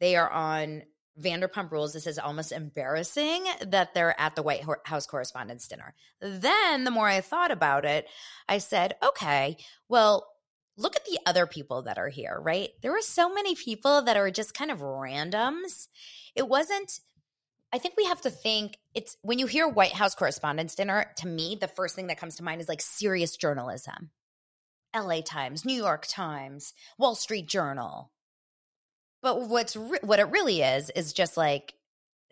they 0.00 0.16
are 0.16 0.30
on 0.30 0.82
Vanderpump 1.20 1.70
Rules. 1.70 1.92
This 1.92 2.06
is 2.06 2.18
almost 2.18 2.52
embarrassing 2.52 3.44
that 3.66 3.94
they're 3.94 4.18
at 4.18 4.36
the 4.36 4.42
White 4.42 4.64
House 4.84 5.06
Correspondents' 5.06 5.68
Dinner. 5.68 5.94
Then, 6.20 6.84
the 6.84 6.90
more 6.90 7.08
I 7.08 7.20
thought 7.20 7.50
about 7.50 7.84
it, 7.84 8.06
I 8.48 8.58
said, 8.58 8.96
Okay, 9.02 9.58
well, 9.88 10.26
look 10.78 10.96
at 10.96 11.04
the 11.04 11.18
other 11.26 11.46
people 11.46 11.82
that 11.82 11.98
are 11.98 12.08
here, 12.08 12.38
right? 12.40 12.70
There 12.82 12.92
were 12.92 13.02
so 13.02 13.32
many 13.32 13.54
people 13.54 14.02
that 14.02 14.16
are 14.16 14.30
just 14.30 14.54
kind 14.54 14.70
of 14.70 14.80
randoms. 14.80 15.88
It 16.34 16.48
wasn't 16.48 17.00
I 17.76 17.78
think 17.78 17.98
we 17.98 18.06
have 18.06 18.22
to 18.22 18.30
think 18.30 18.78
it's 18.94 19.18
when 19.20 19.38
you 19.38 19.46
hear 19.46 19.68
White 19.68 19.92
House 19.92 20.14
Correspondents' 20.14 20.76
Dinner, 20.76 21.12
to 21.18 21.28
me, 21.28 21.58
the 21.60 21.68
first 21.68 21.94
thing 21.94 22.06
that 22.06 22.16
comes 22.16 22.36
to 22.36 22.42
mind 22.42 22.62
is 22.62 22.70
like 22.70 22.80
serious 22.80 23.36
journalism. 23.36 24.12
LA 24.96 25.20
Times, 25.20 25.66
New 25.66 25.76
York 25.76 26.06
Times, 26.08 26.72
Wall 26.96 27.14
Street 27.14 27.46
Journal. 27.46 28.10
But 29.20 29.50
what's 29.50 29.76
re- 29.76 29.98
what 30.00 30.20
it 30.20 30.30
really 30.30 30.62
is 30.62 30.88
is 30.96 31.12
just 31.12 31.36
like 31.36 31.74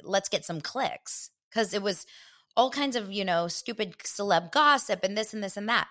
let's 0.03 0.31
get 0.31 0.47
some 0.47 0.63
clicks 0.63 1.29
cuz 1.53 1.75
it 1.75 1.83
was 1.83 2.07
all 2.57 2.71
kinds 2.71 2.97
of, 2.97 3.13
you 3.13 3.27
know, 3.27 3.47
stupid 3.47 3.99
celeb 3.99 4.51
gossip 4.51 5.05
and 5.05 5.15
this 5.15 5.35
and 5.35 5.45
this 5.45 5.59
and 5.59 5.69
that 5.69 5.89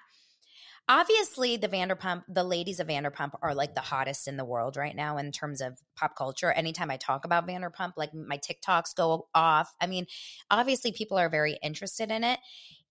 obviously 0.89 1.57
the 1.57 1.69
Vanderpump, 1.69 2.23
the 2.27 2.43
ladies 2.43 2.79
of 2.79 2.87
Vanderpump 2.87 3.31
are 3.41 3.55
like 3.55 3.73
the 3.73 3.81
hottest 3.81 4.27
in 4.27 4.37
the 4.37 4.45
world 4.45 4.75
right 4.75 4.95
now 4.95 5.17
in 5.17 5.31
terms 5.31 5.61
of 5.61 5.79
pop 5.95 6.15
culture. 6.15 6.51
Anytime 6.51 6.91
I 6.91 6.97
talk 6.97 7.25
about 7.25 7.47
Vanderpump, 7.47 7.93
like 7.95 8.13
my 8.13 8.37
TikToks 8.37 8.95
go 8.95 9.27
off. 9.33 9.73
I 9.79 9.87
mean, 9.87 10.07
obviously 10.51 10.91
people 10.91 11.17
are 11.17 11.29
very 11.29 11.57
interested 11.63 12.11
in 12.11 12.23
it. 12.23 12.39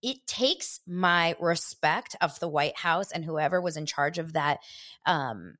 It 0.02 0.26
takes 0.26 0.80
my 0.86 1.36
respect 1.38 2.16
of 2.20 2.38
the 2.40 2.48
White 2.48 2.76
House 2.76 3.12
and 3.12 3.24
whoever 3.24 3.60
was 3.60 3.76
in 3.76 3.86
charge 3.86 4.18
of 4.18 4.32
that 4.32 4.58
um, 5.06 5.54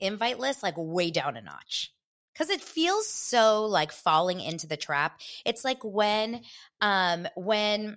invite 0.00 0.38
list 0.38 0.62
like 0.62 0.74
way 0.76 1.10
down 1.10 1.36
a 1.36 1.42
notch 1.42 1.92
because 2.32 2.50
it 2.50 2.60
feels 2.60 3.08
so 3.08 3.64
like 3.64 3.90
falling 3.90 4.40
into 4.40 4.66
the 4.66 4.76
trap. 4.76 5.20
It's 5.44 5.64
like 5.64 5.82
when, 5.82 6.42
um, 6.80 7.26
when 7.36 7.96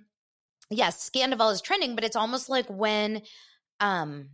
yes, 0.70 1.08
Scandoval 1.08 1.52
is 1.52 1.60
trending, 1.60 1.94
but 1.94 2.04
it's 2.04 2.16
almost 2.16 2.48
like 2.48 2.66
when 2.68 3.22
um 3.80 4.30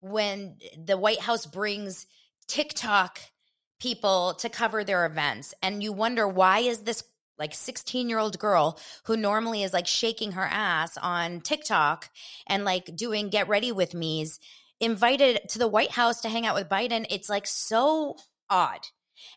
when 0.00 0.56
the 0.76 0.96
White 0.96 1.20
House 1.20 1.46
brings 1.46 2.06
TikTok 2.48 3.18
people 3.80 4.34
to 4.34 4.48
cover 4.48 4.84
their 4.84 5.04
events 5.06 5.54
and 5.62 5.82
you 5.82 5.92
wonder 5.92 6.26
why 6.26 6.60
is 6.60 6.80
this 6.80 7.02
like 7.38 7.54
16 7.54 8.08
year 8.08 8.18
old 8.18 8.38
girl 8.38 8.78
who 9.04 9.16
normally 9.16 9.62
is 9.62 9.72
like 9.72 9.86
shaking 9.86 10.32
her 10.32 10.48
ass 10.50 10.96
on 10.96 11.40
TikTok 11.40 12.08
and 12.46 12.64
like 12.64 12.96
doing 12.96 13.28
get 13.28 13.48
ready 13.48 13.72
with 13.72 13.94
me's 13.94 14.40
invited 14.80 15.48
to 15.50 15.58
the 15.58 15.68
White 15.68 15.90
House 15.90 16.20
to 16.22 16.28
hang 16.28 16.46
out 16.46 16.54
with 16.54 16.68
Biden. 16.68 17.06
It's 17.10 17.28
like 17.28 17.46
so 17.46 18.16
odd. 18.48 18.80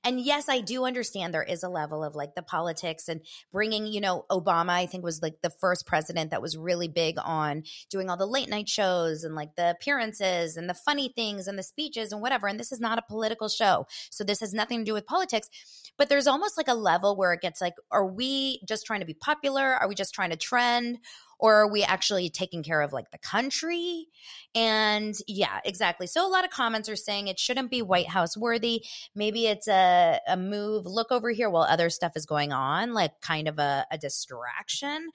And 0.04 0.20
yes, 0.20 0.50
I 0.50 0.62
do 0.62 0.86
understand 0.86 1.34
there 1.34 1.44
is 1.44 1.64
a 1.64 1.70
level 1.70 2.04
of 2.04 2.16
like 2.16 2.36
the 2.36 2.42
politics 2.42 3.08
and 3.08 3.22
bringing, 3.52 3.88
you 3.88 4.02
know, 4.02 4.26
Obama, 4.32 4.70
I 4.70 4.86
think 4.86 5.04
was 5.04 5.22
like 5.22 5.42
the 5.42 5.50
first 5.50 5.86
president 5.86 6.32
that 6.32 6.42
was 6.42 6.58
really 6.58 6.88
big 6.88 7.18
on 7.24 7.64
doing 7.90 8.10
all 8.10 8.18
the 8.18 8.26
late 8.26 8.50
night 8.50 8.70
shows 8.70 9.24
and 9.24 9.36
like 9.36 9.56
the 9.56 9.72
appearances 9.72 10.58
and 10.58 10.70
the 10.70 10.74
funny 10.74 11.12
things 11.16 11.48
and 11.48 11.58
the 11.58 11.64
speeches 11.64 12.12
and 12.12 12.22
whatever. 12.22 12.48
And 12.48 12.60
this 12.60 12.72
is 12.72 12.80
not 12.80 12.98
a 13.00 13.04
political 13.08 13.50
show. 13.50 13.88
So 14.10 14.24
this 14.24 14.40
has 14.40 14.54
nothing 14.54 14.80
to 14.80 14.86
do 14.86 14.94
with 14.94 15.06
politics. 15.06 15.50
But 15.98 16.10
there's 16.10 16.28
almost 16.28 16.58
like 16.58 16.68
a 16.68 16.74
level 16.74 17.16
where 17.16 17.34
it 17.34 17.42
gets 17.42 17.62
like, 17.62 17.74
are 17.92 18.06
we 18.06 18.62
just 18.68 18.86
trying 18.86 19.02
to 19.02 19.06
be 19.06 19.14
popular? 19.14 19.74
Are 19.76 19.88
we 19.88 19.96
just 19.96 20.14
trying 20.14 20.30
to 20.30 20.38
trend? 20.38 21.00
Or 21.40 21.56
are 21.56 21.72
we 21.72 21.84
actually 21.84 22.30
taking 22.30 22.64
care 22.64 22.82
of 22.82 22.94
like 22.94 23.10
the 23.12 23.18
country? 23.18 24.08
And 24.54 25.16
yeah, 25.28 25.60
exactly. 25.64 26.06
So 26.08 26.28
a 26.28 26.30
lot 26.30 26.44
of 26.44 26.52
comments 26.52 26.90
are 26.90 26.96
saying 26.96 27.28
it 27.28 27.40
shouldn't 27.40 27.72
be 27.72 27.82
White 27.82 28.10
House 28.10 28.36
worthy. 28.36 28.86
Maybe 29.16 29.48
it's 29.48 29.68
a, 29.68 30.20
a 30.28 30.38
move, 30.38 30.86
look 30.86 31.12
over 31.12 31.32
here 31.32 31.50
while 31.50 31.64
other 31.64 31.90
stuff 31.90 32.14
is 32.16 32.26
going 32.26 32.52
on, 32.52 32.94
like 32.94 33.22
kind 33.22 33.48
of 33.48 33.58
a, 33.58 33.86
a 33.90 33.98
distraction. 33.98 35.10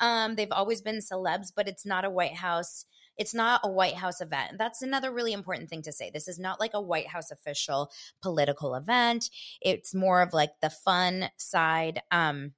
Um, 0.00 0.34
they've 0.34 0.52
always 0.52 0.82
been 0.82 0.98
celebs, 0.98 1.52
but 1.54 1.68
it's 1.68 1.86
not 1.86 2.04
a 2.04 2.10
White 2.10 2.34
House 2.34 2.84
it's 3.18 3.34
not 3.34 3.60
a 3.62 3.70
White 3.70 3.94
House 3.94 4.20
event. 4.20 4.52
That's 4.58 4.82
another 4.82 5.12
really 5.12 5.32
important 5.32 5.68
thing 5.68 5.82
to 5.82 5.92
say. 5.92 6.10
This 6.10 6.28
is 6.28 6.38
not 6.38 6.60
like 6.60 6.72
a 6.74 6.80
White 6.80 7.08
House 7.08 7.30
official 7.30 7.90
political 8.22 8.74
event. 8.74 9.28
It's 9.60 9.94
more 9.94 10.22
of 10.22 10.32
like 10.32 10.50
the 10.60 10.70
fun 10.70 11.28
side. 11.36 12.00
Um, 12.10 12.52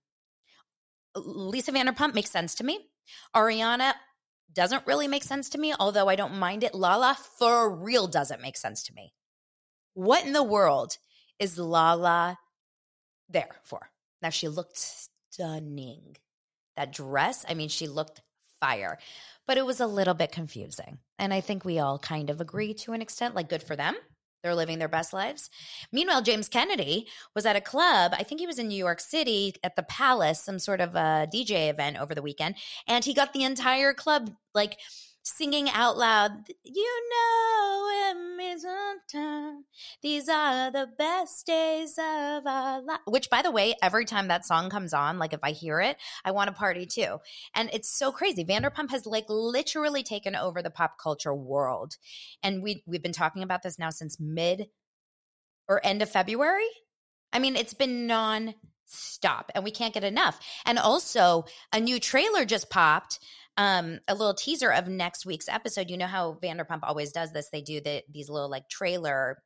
Lisa 1.16 1.72
Vanderpump 1.72 2.14
makes 2.14 2.30
sense 2.30 2.54
to 2.56 2.64
me. 2.64 2.78
Ariana 3.34 3.92
doesn't 4.52 4.86
really 4.86 5.08
make 5.08 5.24
sense 5.24 5.48
to 5.50 5.58
me, 5.58 5.74
although 5.78 6.08
I 6.08 6.16
don't 6.16 6.38
mind 6.38 6.64
it. 6.64 6.74
Lala 6.74 7.16
for 7.38 7.74
real 7.74 8.06
doesn't 8.06 8.42
make 8.42 8.56
sense 8.56 8.84
to 8.84 8.94
me. 8.94 9.12
What 9.94 10.24
in 10.24 10.32
the 10.32 10.42
world 10.42 10.98
is 11.38 11.58
Lala 11.58 12.38
there 13.28 13.56
for? 13.64 13.90
Now, 14.22 14.30
she 14.30 14.48
looked 14.48 14.78
stunning. 14.78 16.16
That 16.76 16.92
dress, 16.92 17.44
I 17.48 17.54
mean, 17.54 17.68
she 17.68 17.86
looked 17.86 18.20
fire, 18.60 18.98
but 19.46 19.58
it 19.58 19.66
was 19.66 19.80
a 19.80 19.86
little 19.86 20.14
bit 20.14 20.32
confusing. 20.32 20.98
And 21.18 21.32
I 21.32 21.40
think 21.40 21.64
we 21.64 21.78
all 21.78 21.98
kind 21.98 22.30
of 22.30 22.40
agree 22.40 22.74
to 22.74 22.92
an 22.92 23.02
extent, 23.02 23.34
like, 23.34 23.48
good 23.48 23.62
for 23.62 23.76
them. 23.76 23.94
They're 24.44 24.54
living 24.54 24.78
their 24.78 24.88
best 24.88 25.14
lives. 25.14 25.48
Meanwhile, 25.90 26.20
James 26.20 26.50
Kennedy 26.50 27.08
was 27.34 27.46
at 27.46 27.56
a 27.56 27.62
club. 27.62 28.12
I 28.14 28.22
think 28.22 28.40
he 28.40 28.46
was 28.46 28.58
in 28.58 28.68
New 28.68 28.76
York 28.76 29.00
City 29.00 29.54
at 29.64 29.74
the 29.74 29.82
Palace, 29.82 30.44
some 30.44 30.58
sort 30.58 30.82
of 30.82 30.94
a 30.94 31.26
DJ 31.32 31.70
event 31.70 31.98
over 31.98 32.14
the 32.14 32.20
weekend. 32.20 32.56
And 32.86 33.02
he 33.02 33.14
got 33.14 33.32
the 33.32 33.42
entire 33.42 33.94
club 33.94 34.30
like 34.54 34.78
singing 35.24 35.70
out 35.70 35.96
loud, 35.96 36.48
You 36.62 37.02
know, 37.10 38.10
it 38.10 38.36
means 38.36 38.64
time. 39.10 39.64
These 40.02 40.28
are 40.28 40.70
the 40.70 40.88
best 40.98 41.46
days 41.46 41.98
of 41.98 42.46
our 42.46 42.82
life. 42.82 43.00
Which, 43.06 43.30
by 43.30 43.42
the 43.42 43.50
way, 43.50 43.74
every 43.82 44.04
time 44.04 44.28
that 44.28 44.44
song 44.44 44.70
comes 44.70 44.92
on, 44.92 45.18
like 45.18 45.32
if 45.32 45.40
I 45.42 45.52
hear 45.52 45.80
it, 45.80 45.96
I 46.24 46.32
want 46.32 46.48
to 46.48 46.54
party 46.54 46.86
too. 46.86 47.18
And 47.54 47.70
it's 47.72 47.88
so 47.88 48.12
crazy. 48.12 48.44
Vanderpump 48.44 48.90
has 48.90 49.06
like 49.06 49.24
literally 49.28 50.02
taken 50.02 50.36
over 50.36 50.62
the 50.62 50.70
pop 50.70 50.98
culture 50.98 51.34
world. 51.34 51.96
And 52.42 52.62
we, 52.62 52.84
we've 52.86 53.02
been 53.02 53.12
talking 53.12 53.42
about 53.42 53.62
this 53.62 53.78
now 53.78 53.90
since 53.90 54.20
mid 54.20 54.68
or 55.68 55.80
end 55.84 56.02
of 56.02 56.10
February. 56.10 56.68
I 57.32 57.38
mean, 57.38 57.56
it's 57.56 57.74
been 57.74 58.06
non 58.06 58.54
stop 58.86 59.50
and 59.54 59.64
we 59.64 59.70
can't 59.70 59.94
get 59.94 60.04
enough. 60.04 60.38
And 60.66 60.78
also, 60.78 61.46
a 61.72 61.80
new 61.80 61.98
trailer 61.98 62.44
just 62.44 62.68
popped 62.68 63.18
um, 63.56 64.00
a 64.08 64.14
little 64.14 64.34
teaser 64.34 64.70
of 64.70 64.88
next 64.88 65.26
week's 65.26 65.48
episode. 65.48 65.90
You 65.90 65.96
know 65.96 66.06
how 66.06 66.38
Vanderpump 66.42 66.80
always 66.82 67.12
does 67.12 67.32
this? 67.32 67.48
They 67.50 67.62
do 67.62 67.80
the, 67.80 68.02
these 68.10 68.28
little 68.28 68.50
like 68.50 68.68
trailer 68.68 69.42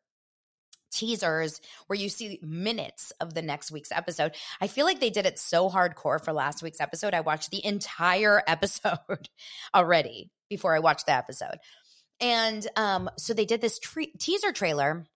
teasers 0.90 1.60
where 1.86 1.98
you 1.98 2.08
see 2.08 2.38
minutes 2.42 3.12
of 3.20 3.34
the 3.34 3.42
next 3.42 3.70
week's 3.70 3.92
episode. 3.92 4.34
I 4.60 4.66
feel 4.66 4.86
like 4.86 5.00
they 5.00 5.10
did 5.10 5.26
it 5.26 5.38
so 5.38 5.68
hardcore 5.68 6.22
for 6.22 6.32
last 6.32 6.62
week's 6.62 6.80
episode. 6.80 7.14
I 7.14 7.20
watched 7.20 7.50
the 7.50 7.64
entire 7.64 8.42
episode 8.48 9.28
already 9.74 10.30
before 10.48 10.74
I 10.74 10.80
watched 10.80 11.06
the 11.06 11.14
episode. 11.14 11.58
And 12.20 12.66
um, 12.76 13.10
so 13.16 13.34
they 13.34 13.44
did 13.44 13.60
this 13.60 13.78
tre- 13.78 14.12
teaser 14.18 14.52
trailer 14.52 15.06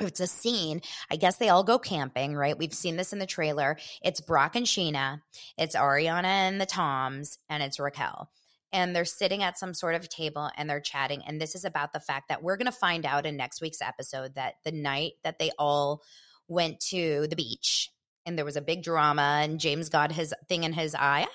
it's 0.00 0.20
a 0.20 0.26
scene. 0.26 0.80
I 1.10 1.16
guess 1.16 1.36
they 1.36 1.48
all 1.48 1.64
go 1.64 1.78
camping, 1.78 2.34
right? 2.34 2.58
We've 2.58 2.74
seen 2.74 2.96
this 2.96 3.12
in 3.12 3.18
the 3.18 3.26
trailer. 3.26 3.78
It's 4.02 4.20
Brock 4.20 4.56
and 4.56 4.66
Scheana, 4.66 5.20
it's 5.56 5.76
Ariana 5.76 6.24
and 6.24 6.60
the 6.60 6.66
Toms, 6.66 7.38
and 7.48 7.62
it's 7.62 7.78
Raquel. 7.78 8.30
And 8.72 8.94
they're 8.94 9.04
sitting 9.04 9.44
at 9.44 9.56
some 9.56 9.72
sort 9.72 9.94
of 9.94 10.08
table 10.08 10.50
and 10.56 10.68
they're 10.68 10.80
chatting. 10.80 11.22
And 11.24 11.40
this 11.40 11.54
is 11.54 11.64
about 11.64 11.92
the 11.92 12.00
fact 12.00 12.28
that 12.28 12.42
we're 12.42 12.56
going 12.56 12.66
to 12.66 12.72
find 12.72 13.06
out 13.06 13.24
in 13.24 13.36
next 13.36 13.60
week's 13.60 13.80
episode 13.80 14.34
that 14.34 14.54
the 14.64 14.72
night 14.72 15.12
that 15.22 15.38
they 15.38 15.52
all 15.60 16.02
went 16.48 16.80
to 16.88 17.28
the 17.28 17.36
beach 17.36 17.92
and 18.26 18.36
there 18.36 18.44
was 18.44 18.56
a 18.56 18.62
big 18.62 18.82
drama, 18.82 19.40
and 19.42 19.60
James 19.60 19.88
got 19.88 20.10
his 20.10 20.34
thing 20.48 20.64
in 20.64 20.72
his 20.72 20.94
eye. 20.94 21.26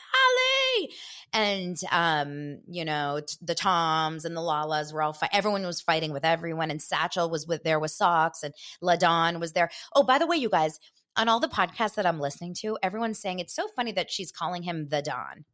And 1.33 1.77
um, 1.91 2.59
you 2.69 2.85
know, 2.85 3.21
the 3.41 3.55
Toms 3.55 4.25
and 4.25 4.35
the 4.35 4.41
Lalas 4.41 4.93
were 4.93 5.01
all. 5.01 5.17
Everyone 5.31 5.65
was 5.65 5.81
fighting 5.81 6.11
with 6.13 6.25
everyone, 6.25 6.71
and 6.71 6.81
Satchel 6.81 7.29
was 7.29 7.47
with 7.47 7.63
there 7.63 7.79
with 7.79 7.91
socks, 7.91 8.43
and 8.43 8.53
Ladon 8.81 9.39
was 9.39 9.53
there. 9.53 9.69
Oh, 9.95 10.03
by 10.03 10.17
the 10.17 10.27
way, 10.27 10.37
you 10.37 10.49
guys, 10.49 10.79
on 11.15 11.29
all 11.29 11.39
the 11.39 11.47
podcasts 11.47 11.95
that 11.95 12.05
I'm 12.05 12.19
listening 12.19 12.55
to, 12.61 12.77
everyone's 12.81 13.19
saying 13.19 13.39
it's 13.39 13.55
so 13.55 13.67
funny 13.75 13.91
that 13.93 14.11
she's 14.11 14.31
calling 14.31 14.63
him 14.63 14.87
the 14.89 15.01
Don. 15.01 15.45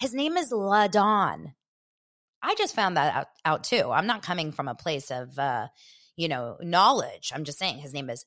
His 0.00 0.14
name 0.14 0.36
is 0.36 0.50
Ladon. 0.50 1.52
I 2.42 2.54
just 2.56 2.74
found 2.74 2.96
that 2.96 3.14
out, 3.14 3.26
out 3.44 3.64
too. 3.64 3.90
I'm 3.92 4.06
not 4.06 4.22
coming 4.22 4.52
from 4.52 4.66
a 4.68 4.74
place 4.74 5.10
of, 5.10 5.38
uh, 5.38 5.68
you 6.16 6.28
know, 6.28 6.56
knowledge. 6.60 7.30
I'm 7.34 7.44
just 7.44 7.58
saying 7.58 7.78
his 7.78 7.94
name 7.94 8.10
is 8.10 8.24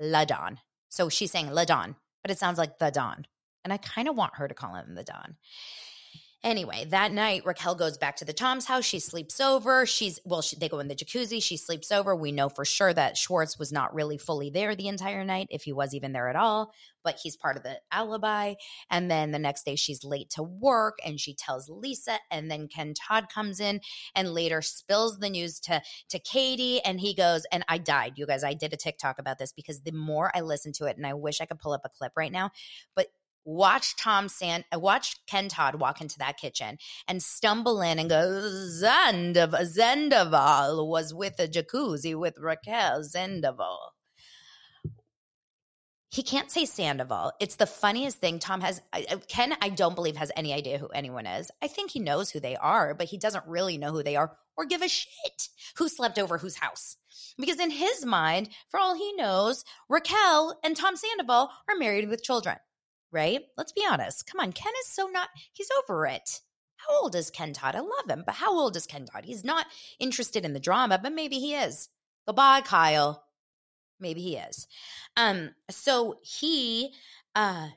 Ladon. 0.00 0.56
So 0.88 1.08
she's 1.08 1.30
saying 1.30 1.48
Ladon, 1.48 1.96
but 2.22 2.30
it 2.30 2.38
sounds 2.38 2.56
like 2.56 2.78
the 2.78 2.90
Don. 2.90 3.26
And 3.64 3.72
I 3.72 3.76
kind 3.78 4.08
of 4.08 4.16
want 4.16 4.36
her 4.36 4.48
to 4.48 4.54
call 4.54 4.74
him 4.74 4.94
the 4.94 5.04
Don. 5.04 5.36
Anyway, 6.44 6.84
that 6.90 7.10
night 7.10 7.44
Raquel 7.44 7.74
goes 7.74 7.98
back 7.98 8.14
to 8.16 8.24
the 8.24 8.32
Tom's 8.32 8.64
house. 8.64 8.84
She 8.84 9.00
sleeps 9.00 9.40
over. 9.40 9.84
She's 9.86 10.20
well, 10.24 10.40
she, 10.40 10.54
they 10.54 10.68
go 10.68 10.78
in 10.78 10.86
the 10.86 10.94
jacuzzi. 10.94 11.42
She 11.42 11.56
sleeps 11.56 11.90
over. 11.90 12.14
We 12.14 12.30
know 12.30 12.48
for 12.48 12.64
sure 12.64 12.94
that 12.94 13.16
Schwartz 13.16 13.58
was 13.58 13.72
not 13.72 13.92
really 13.92 14.18
fully 14.18 14.48
there 14.48 14.76
the 14.76 14.86
entire 14.86 15.24
night, 15.24 15.48
if 15.50 15.64
he 15.64 15.72
was 15.72 15.94
even 15.94 16.12
there 16.12 16.28
at 16.28 16.36
all. 16.36 16.72
But 17.02 17.18
he's 17.20 17.36
part 17.36 17.56
of 17.56 17.64
the 17.64 17.80
alibi. 17.90 18.54
And 18.88 19.10
then 19.10 19.32
the 19.32 19.40
next 19.40 19.64
day 19.64 19.74
she's 19.74 20.04
late 20.04 20.30
to 20.30 20.44
work, 20.44 20.98
and 21.04 21.18
she 21.18 21.34
tells 21.34 21.68
Lisa. 21.68 22.18
And 22.30 22.48
then 22.48 22.68
Ken 22.68 22.94
Todd 22.94 23.28
comes 23.34 23.58
in 23.58 23.80
and 24.14 24.32
later 24.32 24.62
spills 24.62 25.18
the 25.18 25.30
news 25.30 25.58
to 25.60 25.82
to 26.10 26.20
Katie, 26.20 26.80
and 26.84 27.00
he 27.00 27.14
goes, 27.14 27.46
and 27.50 27.64
I 27.68 27.78
died, 27.78 28.12
you 28.14 28.26
guys. 28.26 28.44
I 28.44 28.54
did 28.54 28.72
a 28.72 28.76
TikTok 28.76 29.18
about 29.18 29.40
this 29.40 29.52
because 29.52 29.80
the 29.80 29.90
more 29.90 30.30
I 30.36 30.42
listen 30.42 30.72
to 30.74 30.84
it, 30.84 30.96
and 30.96 31.06
I 31.06 31.14
wish 31.14 31.40
I 31.40 31.46
could 31.46 31.58
pull 31.58 31.72
up 31.72 31.82
a 31.84 31.88
clip 31.88 32.12
right 32.16 32.30
now, 32.30 32.52
but 32.94 33.08
watch 33.48 33.96
Tom 33.96 34.28
Sand, 34.28 34.64
uh, 34.74 34.78
watch 34.78 35.16
Ken 35.26 35.48
Todd 35.48 35.76
walk 35.76 36.02
into 36.02 36.18
that 36.18 36.36
kitchen 36.36 36.76
and 37.08 37.22
stumble 37.22 37.80
in 37.80 37.98
and 37.98 38.10
go, 38.10 38.16
Zendav- 38.20 39.54
Zendaval 39.74 40.86
was 40.86 41.14
with 41.14 41.40
a 41.40 41.48
jacuzzi 41.48 42.14
with 42.14 42.34
Raquel 42.38 43.00
Zendaval. 43.02 43.78
He 46.10 46.22
can't 46.22 46.50
say 46.50 46.66
Sandoval. 46.66 47.32
It's 47.40 47.56
the 47.56 47.66
funniest 47.66 48.18
thing. 48.18 48.38
Tom 48.38 48.60
has, 48.60 48.82
Ken, 49.28 49.54
I 49.62 49.70
don't 49.70 49.94
believe 49.94 50.16
has 50.16 50.32
any 50.36 50.52
idea 50.52 50.78
who 50.78 50.88
anyone 50.88 51.26
is. 51.26 51.50
I 51.62 51.68
think 51.68 51.90
he 51.90 52.00
knows 52.00 52.30
who 52.30 52.40
they 52.40 52.56
are, 52.56 52.94
but 52.94 53.08
he 53.08 53.18
doesn't 53.18 53.46
really 53.46 53.78
know 53.78 53.92
who 53.92 54.02
they 54.02 54.16
are 54.16 54.36
or 54.56 54.66
give 54.66 54.82
a 54.82 54.88
shit 54.88 55.48
who 55.76 55.88
slept 55.88 56.18
over 56.18 56.36
whose 56.36 56.56
house. 56.56 56.96
Because 57.38 57.60
in 57.60 57.70
his 57.70 58.04
mind, 58.04 58.50
for 58.70 58.80
all 58.80 58.94
he 58.94 59.12
knows, 59.14 59.64
Raquel 59.88 60.58
and 60.62 60.76
Tom 60.76 60.96
Sandoval 60.96 61.50
are 61.68 61.78
married 61.78 62.08
with 62.08 62.22
children 62.22 62.56
right? 63.12 63.40
Let's 63.56 63.72
be 63.72 63.84
honest. 63.88 64.26
Come 64.30 64.40
on, 64.40 64.52
Ken 64.52 64.72
is 64.80 64.92
so 64.92 65.06
not, 65.06 65.28
he's 65.52 65.68
over 65.78 66.06
it. 66.06 66.40
How 66.76 67.02
old 67.02 67.14
is 67.14 67.30
Ken 67.30 67.52
Todd? 67.52 67.74
I 67.74 67.80
love 67.80 68.08
him, 68.08 68.22
but 68.24 68.36
how 68.36 68.56
old 68.56 68.76
is 68.76 68.86
Ken 68.86 69.04
Todd? 69.04 69.24
He's 69.24 69.44
not 69.44 69.66
interested 69.98 70.44
in 70.44 70.52
the 70.52 70.60
drama, 70.60 70.98
but 71.02 71.12
maybe 71.12 71.38
he 71.38 71.54
is. 71.54 71.88
Goodbye, 72.26 72.60
Kyle. 72.60 73.24
Maybe 74.00 74.20
he 74.20 74.36
is. 74.36 74.68
Um, 75.16 75.50
so 75.70 76.18
he, 76.22 76.90
uh, 77.34 77.68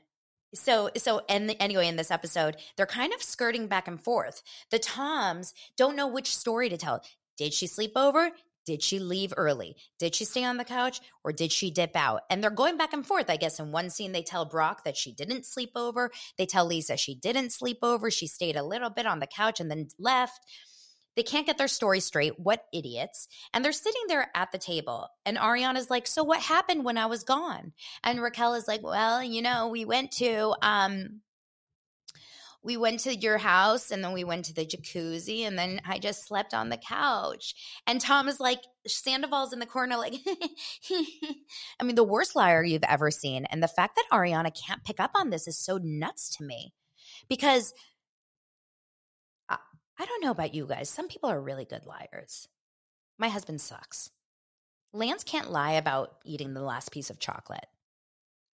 so 0.54 0.90
so 0.96 1.22
and 1.28 1.54
anyway 1.60 1.88
in 1.88 1.96
this 1.96 2.10
episode 2.10 2.56
they're 2.76 2.86
kind 2.86 3.12
of 3.14 3.22
skirting 3.22 3.68
back 3.68 3.88
and 3.88 4.02
forth 4.02 4.42
the 4.70 4.78
toms 4.78 5.54
don't 5.76 5.96
know 5.96 6.08
which 6.08 6.36
story 6.36 6.68
to 6.68 6.76
tell 6.76 7.02
did 7.38 7.54
she 7.54 7.66
sleep 7.66 7.92
over 7.96 8.30
did 8.64 8.82
she 8.82 8.98
leave 8.98 9.32
early? 9.36 9.76
Did 9.98 10.14
she 10.14 10.24
stay 10.24 10.44
on 10.44 10.56
the 10.56 10.64
couch 10.64 11.00
or 11.24 11.32
did 11.32 11.52
she 11.52 11.70
dip 11.70 11.96
out? 11.96 12.22
And 12.30 12.42
they're 12.42 12.50
going 12.50 12.76
back 12.76 12.92
and 12.92 13.06
forth. 13.06 13.28
I 13.28 13.36
guess 13.36 13.58
in 13.58 13.72
one 13.72 13.90
scene, 13.90 14.12
they 14.12 14.22
tell 14.22 14.44
Brock 14.44 14.84
that 14.84 14.96
she 14.96 15.12
didn't 15.12 15.46
sleep 15.46 15.72
over. 15.76 16.10
They 16.38 16.46
tell 16.46 16.66
Lisa 16.66 16.96
she 16.96 17.14
didn't 17.14 17.52
sleep 17.52 17.78
over. 17.82 18.10
She 18.10 18.26
stayed 18.26 18.56
a 18.56 18.62
little 18.62 18.90
bit 18.90 19.06
on 19.06 19.20
the 19.20 19.26
couch 19.26 19.60
and 19.60 19.70
then 19.70 19.88
left. 19.98 20.40
They 21.14 21.22
can't 21.22 21.46
get 21.46 21.58
their 21.58 21.68
story 21.68 22.00
straight. 22.00 22.38
What 22.38 22.64
idiots. 22.72 23.28
And 23.52 23.64
they're 23.64 23.72
sitting 23.72 24.02
there 24.08 24.30
at 24.34 24.50
the 24.50 24.58
table. 24.58 25.08
And 25.26 25.36
Ariana's 25.36 25.90
like, 25.90 26.06
So 26.06 26.24
what 26.24 26.40
happened 26.40 26.84
when 26.84 26.96
I 26.96 27.06
was 27.06 27.24
gone? 27.24 27.72
And 28.02 28.22
Raquel 28.22 28.54
is 28.54 28.68
like, 28.68 28.82
Well, 28.82 29.22
you 29.22 29.42
know, 29.42 29.68
we 29.68 29.84
went 29.84 30.12
to, 30.12 30.54
um, 30.62 31.20
we 32.64 32.76
went 32.76 33.00
to 33.00 33.14
your 33.14 33.38
house 33.38 33.90
and 33.90 34.04
then 34.04 34.12
we 34.12 34.24
went 34.24 34.44
to 34.44 34.54
the 34.54 34.64
jacuzzi 34.64 35.40
and 35.40 35.58
then 35.58 35.80
I 35.84 35.98
just 35.98 36.26
slept 36.26 36.54
on 36.54 36.68
the 36.68 36.76
couch. 36.76 37.54
And 37.86 38.00
Tom 38.00 38.28
is 38.28 38.38
like, 38.38 38.60
Sandoval's 38.86 39.52
in 39.52 39.58
the 39.58 39.66
corner, 39.66 39.96
like, 39.96 40.14
I 41.80 41.84
mean, 41.84 41.96
the 41.96 42.04
worst 42.04 42.36
liar 42.36 42.62
you've 42.62 42.84
ever 42.84 43.10
seen. 43.10 43.46
And 43.46 43.62
the 43.62 43.68
fact 43.68 43.96
that 43.96 44.06
Ariana 44.12 44.52
can't 44.54 44.84
pick 44.84 45.00
up 45.00 45.12
on 45.14 45.30
this 45.30 45.48
is 45.48 45.58
so 45.58 45.78
nuts 45.82 46.36
to 46.36 46.44
me 46.44 46.72
because 47.28 47.74
I, 49.48 49.58
I 49.98 50.06
don't 50.06 50.22
know 50.22 50.30
about 50.30 50.54
you 50.54 50.66
guys. 50.66 50.88
Some 50.88 51.08
people 51.08 51.30
are 51.30 51.40
really 51.40 51.64
good 51.64 51.84
liars. 51.84 52.48
My 53.18 53.28
husband 53.28 53.60
sucks. 53.60 54.10
Lance 54.92 55.24
can't 55.24 55.50
lie 55.50 55.72
about 55.72 56.12
eating 56.24 56.54
the 56.54 56.62
last 56.62 56.92
piece 56.92 57.10
of 57.10 57.18
chocolate. 57.18 57.66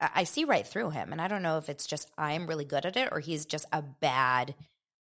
I 0.00 0.24
see 0.24 0.44
right 0.44 0.66
through 0.66 0.90
him. 0.90 1.12
And 1.12 1.20
I 1.20 1.28
don't 1.28 1.42
know 1.42 1.58
if 1.58 1.68
it's 1.68 1.86
just 1.86 2.10
I'm 2.18 2.46
really 2.46 2.64
good 2.64 2.86
at 2.86 2.96
it 2.96 3.08
or 3.12 3.20
he's 3.20 3.46
just 3.46 3.66
a 3.72 3.82
bad 3.82 4.54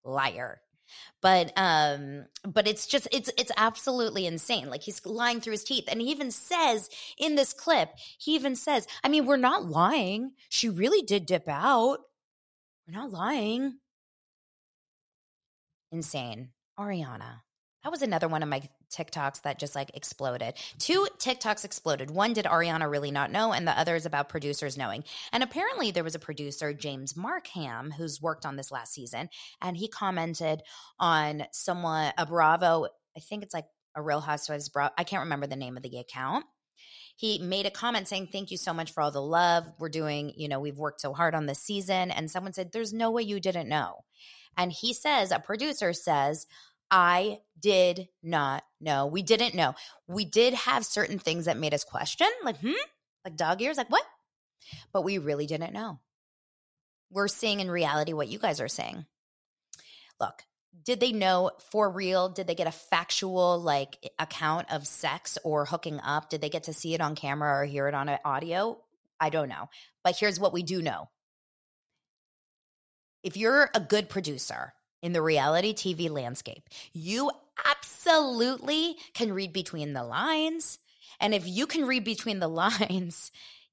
liar. 0.05 0.61
But 1.23 1.53
um 1.57 2.27
but 2.47 2.69
it's 2.69 2.87
just 2.87 3.09
it's 3.11 3.31
it's 3.39 3.51
absolutely 3.57 4.27
insane. 4.27 4.69
Like 4.71 4.83
he's 4.83 5.05
lying 5.05 5.41
through 5.41 5.53
his 5.53 5.65
teeth 5.65 5.85
and 5.89 6.01
he 6.01 6.11
even 6.11 6.31
says 6.31 6.89
in 7.19 7.35
this 7.35 7.53
clip, 7.53 7.91
he 8.19 8.35
even 8.35 8.55
says, 8.55 8.87
I 9.03 9.09
mean, 9.09 9.27
we're 9.27 9.37
not 9.37 9.65
lying. 9.65 10.33
She 10.49 10.69
really 10.69 11.03
did 11.03 11.27
dip 11.27 11.49
out. 11.49 11.99
We're 12.87 12.99
not 13.01 13.11
lying. 13.11 13.79
Insane. 15.91 16.51
Ariana. 16.79 17.44
That 17.85 17.91
was 17.91 18.03
another 18.03 18.29
one 18.29 18.43
of 18.43 18.49
my 18.49 18.63
TikToks 18.91 19.43
that 19.43 19.59
just 19.59 19.75
like 19.75 19.91
exploded. 19.95 20.55
Two 20.79 21.07
TikToks 21.19 21.67
exploded. 21.67 22.11
One 22.11 22.33
did 22.33 22.47
Ariana 22.47 22.91
really 22.91 23.11
not 23.11 23.31
know, 23.31 23.53
and 23.53 23.69
the 23.69 23.79
other 23.79 23.95
is 23.95 24.07
about 24.07 24.31
producers 24.31 24.79
knowing. 24.79 25.05
And 25.33 25.43
apparently, 25.43 25.91
there 25.91 26.03
was 26.03 26.15
a 26.15 26.19
producer, 26.19 26.73
James 26.73 27.15
Markham, 27.15 27.91
who's 27.91 28.23
worked 28.23 28.47
on 28.47 28.57
this 28.57 28.73
last 28.73 28.95
season, 28.95 29.29
and 29.61 29.77
he 29.77 29.89
commented 29.89 30.63
on 30.99 31.45
someone, 31.53 32.13
a 32.17 32.25
Bravo, 32.25 32.87
I 33.15 33.21
think 33.21 33.43
it's 33.43 33.55
like 33.55 33.67
a 33.95 34.01
Real 34.01 34.21
Housewives 34.21 34.71
Bravo, 34.71 34.95
I 34.97 35.05
can't 35.05 35.25
remember 35.25 35.47
the 35.47 35.55
name 35.55 35.77
of 35.77 35.83
the 35.83 35.99
account. 35.99 36.47
He 37.17 37.39
made 37.39 37.67
a 37.67 37.71
comment 37.71 38.09
saying, 38.09 38.31
Thank 38.33 38.51
you 38.51 38.57
so 38.57 38.73
much 38.73 38.93
for 38.93 39.03
all 39.03 39.11
the 39.11 39.23
love. 39.23 39.69
We're 39.79 39.91
doing, 39.91 40.33
you 40.37 40.49
know, 40.49 40.59
we've 40.59 40.79
worked 40.79 41.03
so 41.03 41.13
hard 41.13 41.35
on 41.35 41.47
this 41.47 41.61
season. 41.61 42.11
And 42.11 42.31
someone 42.31 42.55
said, 42.55 42.73
There's 42.73 42.93
no 42.93 43.11
way 43.13 43.23
you 43.23 43.39
didn't 43.39 43.69
know. 43.69 44.05
And 44.57 44.73
he 44.73 44.95
says, 44.95 45.31
a 45.31 45.39
producer 45.39 45.93
says, 45.93 46.47
I 46.95 47.41
did 47.59 48.07
not 48.23 48.63
know. 48.81 49.07
We 49.07 49.23
didn't 49.23 49.57
know. 49.57 49.75
We 50.07 50.25
did 50.25 50.55
have 50.55 50.87
certain 50.87 51.19
things 51.19 51.47
that 51.47 51.59
made 51.59 51.75
us 51.75 51.83
question, 51.83 52.29
like, 52.45 52.61
hmm, 52.61 52.71
like 53.25 53.35
dog 53.35 53.61
ears, 53.61 53.79
like 53.79 53.91
what? 53.91 54.05
But 54.93 55.03
we 55.03 55.19
really 55.19 55.47
didn't 55.47 55.73
know. 55.73 55.99
We're 57.11 57.27
seeing 57.27 57.59
in 57.59 57.69
reality 57.69 58.13
what 58.13 58.29
you 58.29 58.39
guys 58.39 58.61
are 58.61 58.69
saying. 58.69 59.05
Look, 60.21 60.45
did 60.85 61.01
they 61.01 61.11
know 61.11 61.51
for 61.73 61.91
real? 61.91 62.29
Did 62.29 62.47
they 62.47 62.55
get 62.55 62.69
a 62.69 62.73
factual 62.73 63.59
like 63.59 63.99
account 64.21 64.71
of 64.71 64.87
sex 64.87 65.37
or 65.43 65.65
hooking 65.65 65.99
up? 65.99 66.31
Did 66.31 66.43
they 66.43 66.49
get 66.49 66.65
to 66.65 66.73
see 66.73 66.95
it 66.95 67.01
on 67.01 67.17
camera 67.17 67.59
or 67.59 67.65
hear 67.65 67.89
it 67.89 67.95
on 67.95 68.09
audio? 68.25 68.79
I 69.19 69.31
don't 69.31 69.49
know. 69.49 69.69
But 70.05 70.17
here's 70.17 70.39
what 70.39 70.53
we 70.53 70.63
do 70.63 70.81
know. 70.81 71.11
If 73.25 73.37
you're 73.37 73.69
a 73.75 73.81
good 73.81 74.09
producer, 74.09 74.75
in 75.05 75.13
the 75.13 75.21
reality 75.21 75.75
TV 75.75 76.09
landscape. 76.09 76.63
You 76.95 77.31
absolutely 77.63 78.97
can 79.13 79.35
read 79.35 79.53
between 79.53 79.93
the 79.93 80.03
lines. 80.03 80.79
And 81.21 81.35
if 81.35 81.47
you 81.47 81.67
can 81.67 81.85
read 81.85 82.05
between 82.05 82.41
the 82.41 82.49
lines, 82.89 83.31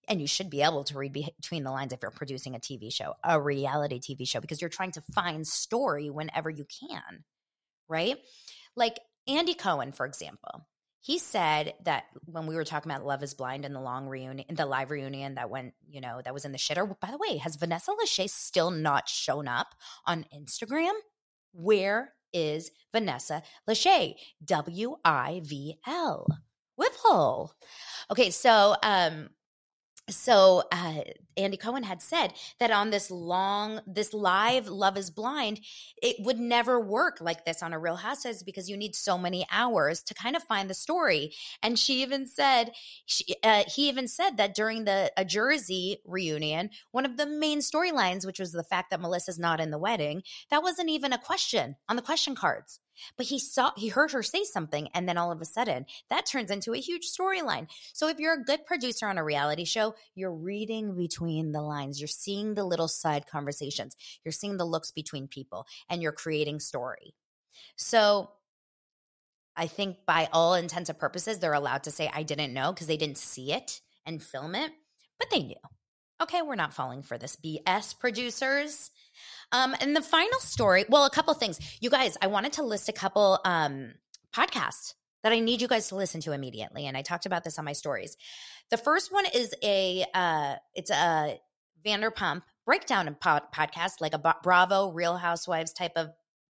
and 0.09 0.19
you 0.19 0.27
should 0.27 0.49
be 0.49 0.61
able 0.61 0.83
to 0.83 0.97
read 0.97 1.13
between 1.13 1.63
the 1.63 1.71
lines 1.71 1.93
if 1.93 2.01
you're 2.01 2.11
producing 2.11 2.53
a 2.53 2.59
TV 2.59 2.91
show, 2.91 3.13
a 3.23 3.39
reality 3.39 3.99
TV 3.99 4.27
show, 4.27 4.41
because 4.41 4.59
you're 4.59 4.69
trying 4.69 4.91
to 4.91 5.01
find 5.13 5.47
story 5.47 6.09
whenever 6.09 6.49
you 6.49 6.65
can, 6.65 7.23
right? 7.87 8.17
Like 8.75 8.99
Andy 9.25 9.53
Cohen, 9.53 9.93
for 9.93 10.05
example, 10.05 10.67
he 10.99 11.17
said 11.17 11.75
that 11.85 12.05
when 12.25 12.45
we 12.45 12.55
were 12.55 12.65
talking 12.65 12.91
about 12.91 13.05
Love 13.05 13.23
is 13.23 13.33
Blind 13.33 13.63
and 13.63 13.73
the 13.73 13.79
long 13.79 14.07
reunion, 14.07 14.45
the 14.53 14.65
live 14.65 14.91
reunion 14.91 15.35
that 15.35 15.49
went, 15.49 15.73
you 15.89 16.01
know, 16.01 16.21
that 16.23 16.33
was 16.33 16.43
in 16.43 16.51
the 16.51 16.57
shitter. 16.57 16.99
By 16.99 17.09
the 17.09 17.17
way, 17.17 17.37
has 17.37 17.55
Vanessa 17.55 17.91
Lachey 17.91 18.29
still 18.29 18.69
not 18.69 19.07
shown 19.07 19.47
up 19.47 19.67
on 20.05 20.25
Instagram? 20.35 20.91
Where 21.53 22.13
is 22.33 22.71
Vanessa 22.91 23.43
Lachey? 23.69 24.15
W 24.45 24.95
I 25.03 25.41
V 25.43 25.75
L. 25.87 26.27
Whipple. 26.77 27.53
Okay, 28.09 28.29
so 28.31 28.75
um, 28.81 29.29
so 30.11 30.63
uh, 30.71 31.01
Andy 31.37 31.57
Cohen 31.57 31.83
had 31.83 32.01
said 32.01 32.33
that 32.59 32.71
on 32.71 32.89
this 32.89 33.09
long, 33.09 33.81
this 33.87 34.13
live 34.13 34.67
Love 34.67 34.97
Is 34.97 35.09
Blind, 35.09 35.61
it 36.01 36.17
would 36.19 36.39
never 36.39 36.79
work 36.79 37.17
like 37.21 37.45
this 37.45 37.63
on 37.63 37.73
a 37.73 37.79
Real 37.79 37.95
Housewives 37.95 38.43
because 38.43 38.69
you 38.69 38.77
need 38.77 38.95
so 38.95 39.17
many 39.17 39.45
hours 39.49 40.03
to 40.03 40.13
kind 40.13 40.35
of 40.35 40.43
find 40.43 40.69
the 40.69 40.73
story. 40.73 41.33
And 41.63 41.79
she 41.79 42.01
even 42.01 42.27
said, 42.27 42.71
she, 43.05 43.35
uh, 43.43 43.63
he 43.67 43.87
even 43.87 44.07
said 44.07 44.37
that 44.37 44.53
during 44.53 44.83
the 44.83 45.11
a 45.15 45.25
Jersey 45.25 46.01
reunion, 46.05 46.69
one 46.91 47.05
of 47.05 47.17
the 47.17 47.25
main 47.25 47.59
storylines, 47.59 48.25
which 48.25 48.39
was 48.39 48.51
the 48.51 48.63
fact 48.63 48.89
that 48.89 49.01
Melissa's 49.01 49.39
not 49.39 49.61
in 49.61 49.71
the 49.71 49.77
wedding, 49.77 50.23
that 50.49 50.61
wasn't 50.61 50.89
even 50.89 51.13
a 51.13 51.17
question 51.17 51.77
on 51.87 51.95
the 51.95 52.01
question 52.01 52.35
cards. 52.35 52.80
But 53.17 53.25
he 53.25 53.39
saw, 53.39 53.71
he 53.75 53.89
heard 53.89 54.11
her 54.11 54.23
say 54.23 54.43
something, 54.43 54.89
and 54.93 55.07
then 55.07 55.17
all 55.17 55.31
of 55.31 55.41
a 55.41 55.45
sudden, 55.45 55.85
that 56.09 56.25
turns 56.25 56.51
into 56.51 56.73
a 56.73 56.79
huge 56.79 57.07
storyline. 57.11 57.67
So 57.93 58.07
if 58.07 58.19
you're 58.19 58.33
a 58.39 58.43
good 58.43 58.65
producer 58.65 59.07
on 59.07 59.17
a 59.17 59.23
reality 59.23 59.65
show, 59.65 59.95
you're 60.15 60.33
reading 60.33 60.95
between 60.95 61.51
the 61.51 61.61
lines, 61.61 61.99
you're 61.99 62.07
seeing 62.07 62.53
the 62.53 62.63
little 62.63 62.87
side 62.87 63.27
conversations, 63.27 63.95
you're 64.23 64.31
seeing 64.31 64.57
the 64.57 64.65
looks 64.65 64.91
between 64.91 65.27
people, 65.27 65.65
and 65.89 66.01
you're 66.01 66.11
creating 66.11 66.59
story. 66.59 67.15
So 67.75 68.31
I 69.55 69.67
think 69.67 70.05
by 70.05 70.29
all 70.31 70.53
intents 70.53 70.89
and 70.89 70.97
purposes, 70.97 71.39
they're 71.39 71.53
allowed 71.53 71.83
to 71.83 71.91
say, 71.91 72.09
I 72.13 72.23
didn't 72.23 72.53
know 72.53 72.71
because 72.71 72.87
they 72.87 72.97
didn't 72.97 73.17
see 73.17 73.51
it 73.51 73.81
and 74.05 74.21
film 74.21 74.55
it, 74.55 74.71
but 75.19 75.29
they 75.29 75.43
knew. 75.43 75.55
Okay, 76.21 76.43
we're 76.43 76.55
not 76.55 76.73
falling 76.73 77.01
for 77.01 77.17
this 77.17 77.35
BS, 77.35 77.97
producers. 77.97 78.91
Um, 79.51 79.75
and 79.81 79.95
the 79.95 80.03
final 80.03 80.39
story, 80.39 80.85
well, 80.87 81.05
a 81.05 81.09
couple 81.09 81.33
things. 81.33 81.59
You 81.81 81.89
guys, 81.89 82.15
I 82.21 82.27
wanted 82.27 82.53
to 82.53 82.63
list 82.63 82.89
a 82.89 82.93
couple 82.93 83.39
um, 83.43 83.93
podcasts 84.31 84.93
that 85.23 85.31
I 85.31 85.39
need 85.39 85.61
you 85.61 85.67
guys 85.67 85.87
to 85.89 85.95
listen 85.95 86.21
to 86.21 86.31
immediately. 86.31 86.85
And 86.85 86.95
I 86.95 87.01
talked 87.01 87.25
about 87.25 87.43
this 87.43 87.57
on 87.57 87.65
my 87.65 87.73
stories. 87.73 88.17
The 88.69 88.77
first 88.77 89.11
one 89.11 89.25
is 89.33 89.53
a 89.63 90.05
uh, 90.13 90.55
it's 90.75 90.91
a 90.91 91.39
Vanderpump 91.83 92.43
breakdown 92.65 93.15
pod- 93.19 93.51
podcast, 93.53 93.93
like 93.99 94.13
a 94.13 94.35
Bravo 94.43 94.91
Real 94.91 95.17
Housewives 95.17 95.73
type 95.73 95.93
of 95.95 96.09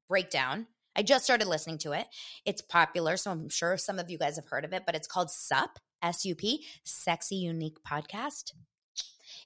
breakdown. 0.09 0.67
I 0.97 1.03
just 1.03 1.25
started 1.25 1.47
listening 1.47 1.79
to 1.79 1.93
it. 1.93 2.07
It's 2.47 2.63
popular, 2.63 3.19
so 3.19 3.31
I'm 3.31 3.51
sure 3.51 3.77
some 3.77 3.99
of 3.99 4.11
you 4.11 4.17
guys 4.19 4.37
have 4.37 4.47
heard 4.47 4.65
of 4.65 4.73
it, 4.73 4.85
but 4.87 4.97
it's 4.97 5.07
called 5.07 5.31
SUP, 5.31 5.79
S 6.03 6.25
U 6.25 6.35
P, 6.35 6.65
Sexy 6.85 7.37
Unique 7.37 7.79
Podcast. 7.87 8.53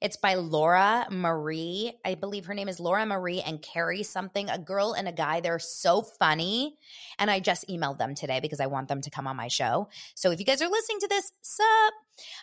It's 0.02 0.16
by 0.16 0.34
Laura 0.34 1.06
Marie. 1.12 1.92
I 2.04 2.16
believe 2.16 2.46
her 2.46 2.54
name 2.54 2.68
is 2.68 2.80
Laura 2.80 3.06
Marie 3.06 3.40
and 3.40 3.62
Carrie 3.62 4.02
something, 4.02 4.50
a 4.50 4.58
girl 4.58 4.94
and 4.94 5.06
a 5.06 5.12
guy. 5.12 5.38
They're 5.38 5.60
so 5.60 6.02
funny. 6.02 6.76
And 7.20 7.30
I 7.30 7.38
just 7.38 7.68
emailed 7.68 7.98
them 7.98 8.16
today 8.16 8.40
because 8.40 8.58
I 8.58 8.66
want 8.66 8.88
them 8.88 9.00
to 9.02 9.10
come 9.10 9.28
on 9.28 9.36
my 9.36 9.46
show. 9.46 9.88
So 10.16 10.32
if 10.32 10.40
you 10.40 10.44
guys 10.44 10.60
are 10.60 10.68
listening 10.68 10.98
to 11.02 11.06
this, 11.08 11.32
sup? 11.42 11.94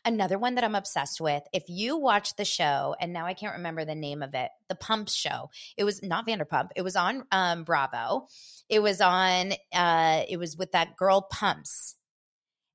Another 0.06 0.40
one 0.40 0.56
that 0.56 0.64
I'm 0.64 0.74
obsessed 0.74 1.20
with. 1.20 1.44
If 1.52 1.66
you 1.68 1.98
watch 1.98 2.34
the 2.38 2.46
show, 2.46 2.96
and 2.98 3.12
now 3.12 3.26
I 3.26 3.34
can't 3.34 3.58
remember 3.58 3.84
the 3.84 3.94
name 3.94 4.24
of 4.24 4.36
it, 4.36 4.52
the 4.70 4.76
Pumps 4.76 5.14
show. 5.14 5.50
It 5.76 5.84
was 5.84 6.02
not 6.02 6.26
Vanderpump. 6.26 6.70
It 6.78 6.84
was 6.84 6.96
on 6.96 7.26
um, 7.30 7.66
Bravo. 7.66 8.28
It 8.70 8.82
was 8.82 9.02
on. 9.02 9.52
Uh, 9.74 10.24
it 10.30 10.38
was 10.38 10.56
with 10.56 10.72
that 10.72 10.96
girl 10.96 11.28
Pumps 11.30 11.96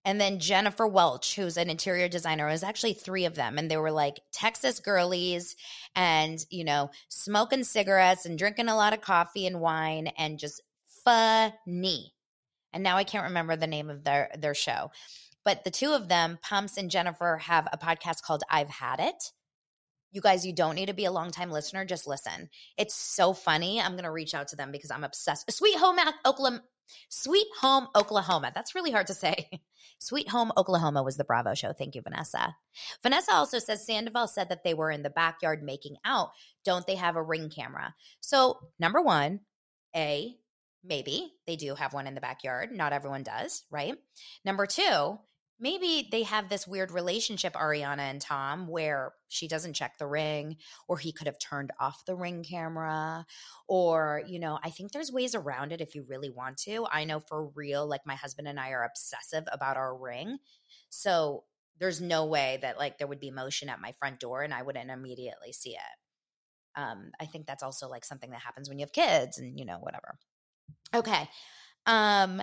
and 0.04 0.20
then 0.20 0.38
Jennifer 0.38 0.86
Welch, 0.86 1.34
who's 1.34 1.56
an 1.56 1.70
interior 1.70 2.08
designer. 2.08 2.46
Was 2.46 2.62
actually 2.62 2.94
three 2.94 3.24
of 3.24 3.34
them. 3.34 3.58
And 3.58 3.70
they 3.70 3.76
were 3.76 3.90
like 3.90 4.20
Texas 4.32 4.80
girlies 4.80 5.56
and, 5.96 6.38
you 6.50 6.64
know, 6.64 6.90
smoking 7.08 7.64
cigarettes 7.64 8.26
and 8.26 8.38
drinking 8.38 8.68
a 8.68 8.76
lot 8.76 8.92
of 8.92 9.00
coffee 9.00 9.46
and 9.46 9.60
wine 9.60 10.08
and 10.18 10.38
just 10.38 10.60
funny. 11.04 12.12
And 12.72 12.82
now 12.82 12.96
I 12.96 13.04
can't 13.04 13.24
remember 13.24 13.56
the 13.56 13.66
name 13.66 13.88
of 13.88 14.04
their, 14.04 14.30
their 14.38 14.54
show. 14.54 14.90
But 15.44 15.64
the 15.64 15.70
two 15.70 15.92
of 15.92 16.08
them, 16.08 16.38
Pumps 16.42 16.76
and 16.76 16.90
Jennifer, 16.90 17.38
have 17.42 17.68
a 17.72 17.78
podcast 17.78 18.22
called 18.22 18.42
I've 18.50 18.70
Had 18.70 19.00
It. 19.00 19.32
You 20.14 20.20
guys, 20.20 20.46
you 20.46 20.52
don't 20.52 20.76
need 20.76 20.86
to 20.86 20.94
be 20.94 21.06
a 21.06 21.10
long 21.10 21.32
time 21.32 21.50
listener. 21.50 21.84
Just 21.84 22.06
listen. 22.06 22.48
It's 22.78 22.94
so 22.94 23.32
funny. 23.32 23.80
I'm 23.80 23.92
going 23.92 24.04
to 24.04 24.12
reach 24.12 24.32
out 24.32 24.46
to 24.48 24.56
them 24.56 24.70
because 24.70 24.92
I'm 24.92 25.02
obsessed. 25.02 25.50
Sweet 25.52 25.76
Home 25.76 25.98
Oklahoma, 26.24 26.62
Sweet 27.08 27.48
Home 27.62 27.88
Oklahoma. 27.96 28.52
That's 28.54 28.76
really 28.76 28.92
hard 28.92 29.08
to 29.08 29.14
say. 29.14 29.50
Sweet 29.98 30.28
Home 30.28 30.52
Oklahoma 30.56 31.02
was 31.02 31.16
the 31.16 31.24
Bravo 31.24 31.54
show. 31.54 31.72
Thank 31.72 31.96
you, 31.96 32.02
Vanessa. 32.02 32.54
Vanessa 33.02 33.32
also 33.32 33.58
says 33.58 33.84
Sandoval 33.84 34.28
said 34.28 34.50
that 34.50 34.62
they 34.62 34.72
were 34.72 34.92
in 34.92 35.02
the 35.02 35.10
backyard 35.10 35.64
making 35.64 35.96
out. 36.04 36.30
Don't 36.64 36.86
they 36.86 36.94
have 36.94 37.16
a 37.16 37.22
ring 37.22 37.50
camera? 37.50 37.92
So, 38.20 38.60
number 38.78 39.02
one, 39.02 39.40
A, 39.96 40.36
maybe 40.84 41.32
they 41.48 41.56
do 41.56 41.74
have 41.74 41.92
one 41.92 42.06
in 42.06 42.14
the 42.14 42.20
backyard. 42.20 42.70
Not 42.70 42.92
everyone 42.92 43.24
does, 43.24 43.64
right? 43.68 43.96
Number 44.44 44.66
two, 44.66 45.18
maybe 45.64 46.06
they 46.12 46.24
have 46.24 46.50
this 46.50 46.66
weird 46.66 46.90
relationship, 46.90 47.54
Ariana 47.54 48.00
and 48.00 48.20
Tom, 48.20 48.68
where 48.68 49.14
she 49.28 49.48
doesn't 49.48 49.72
check 49.72 49.96
the 49.96 50.06
ring, 50.06 50.58
or 50.88 50.98
he 50.98 51.10
could 51.10 51.26
have 51.26 51.38
turned 51.38 51.70
off 51.80 52.04
the 52.04 52.14
ring 52.14 52.44
camera, 52.44 53.24
or, 53.66 54.22
you 54.26 54.38
know, 54.38 54.58
I 54.62 54.68
think 54.68 54.92
there's 54.92 55.10
ways 55.10 55.34
around 55.34 55.72
it 55.72 55.80
if 55.80 55.94
you 55.94 56.04
really 56.06 56.28
want 56.28 56.58
to. 56.58 56.86
I 56.92 57.04
know 57.04 57.18
for 57.18 57.48
real, 57.54 57.88
like 57.88 58.02
my 58.04 58.14
husband 58.14 58.46
and 58.46 58.60
I 58.60 58.72
are 58.72 58.84
obsessive 58.84 59.44
about 59.50 59.78
our 59.78 59.96
ring. 59.96 60.36
So 60.90 61.44
there's 61.80 61.98
no 61.98 62.26
way 62.26 62.58
that 62.60 62.78
like 62.78 62.98
there 62.98 63.08
would 63.08 63.18
be 63.18 63.30
motion 63.30 63.70
at 63.70 63.80
my 63.80 63.92
front 63.98 64.20
door 64.20 64.42
and 64.42 64.52
I 64.52 64.62
wouldn't 64.62 64.90
immediately 64.90 65.52
see 65.52 65.70
it. 65.70 66.76
Um, 66.76 67.10
I 67.18 67.24
think 67.24 67.46
that's 67.46 67.62
also 67.62 67.88
like 67.88 68.04
something 68.04 68.30
that 68.32 68.40
happens 68.40 68.68
when 68.68 68.78
you 68.78 68.84
have 68.84 68.92
kids 68.92 69.38
and, 69.38 69.58
you 69.58 69.64
know, 69.64 69.78
whatever. 69.78 70.18
Okay. 70.94 71.26
Um, 71.86 72.42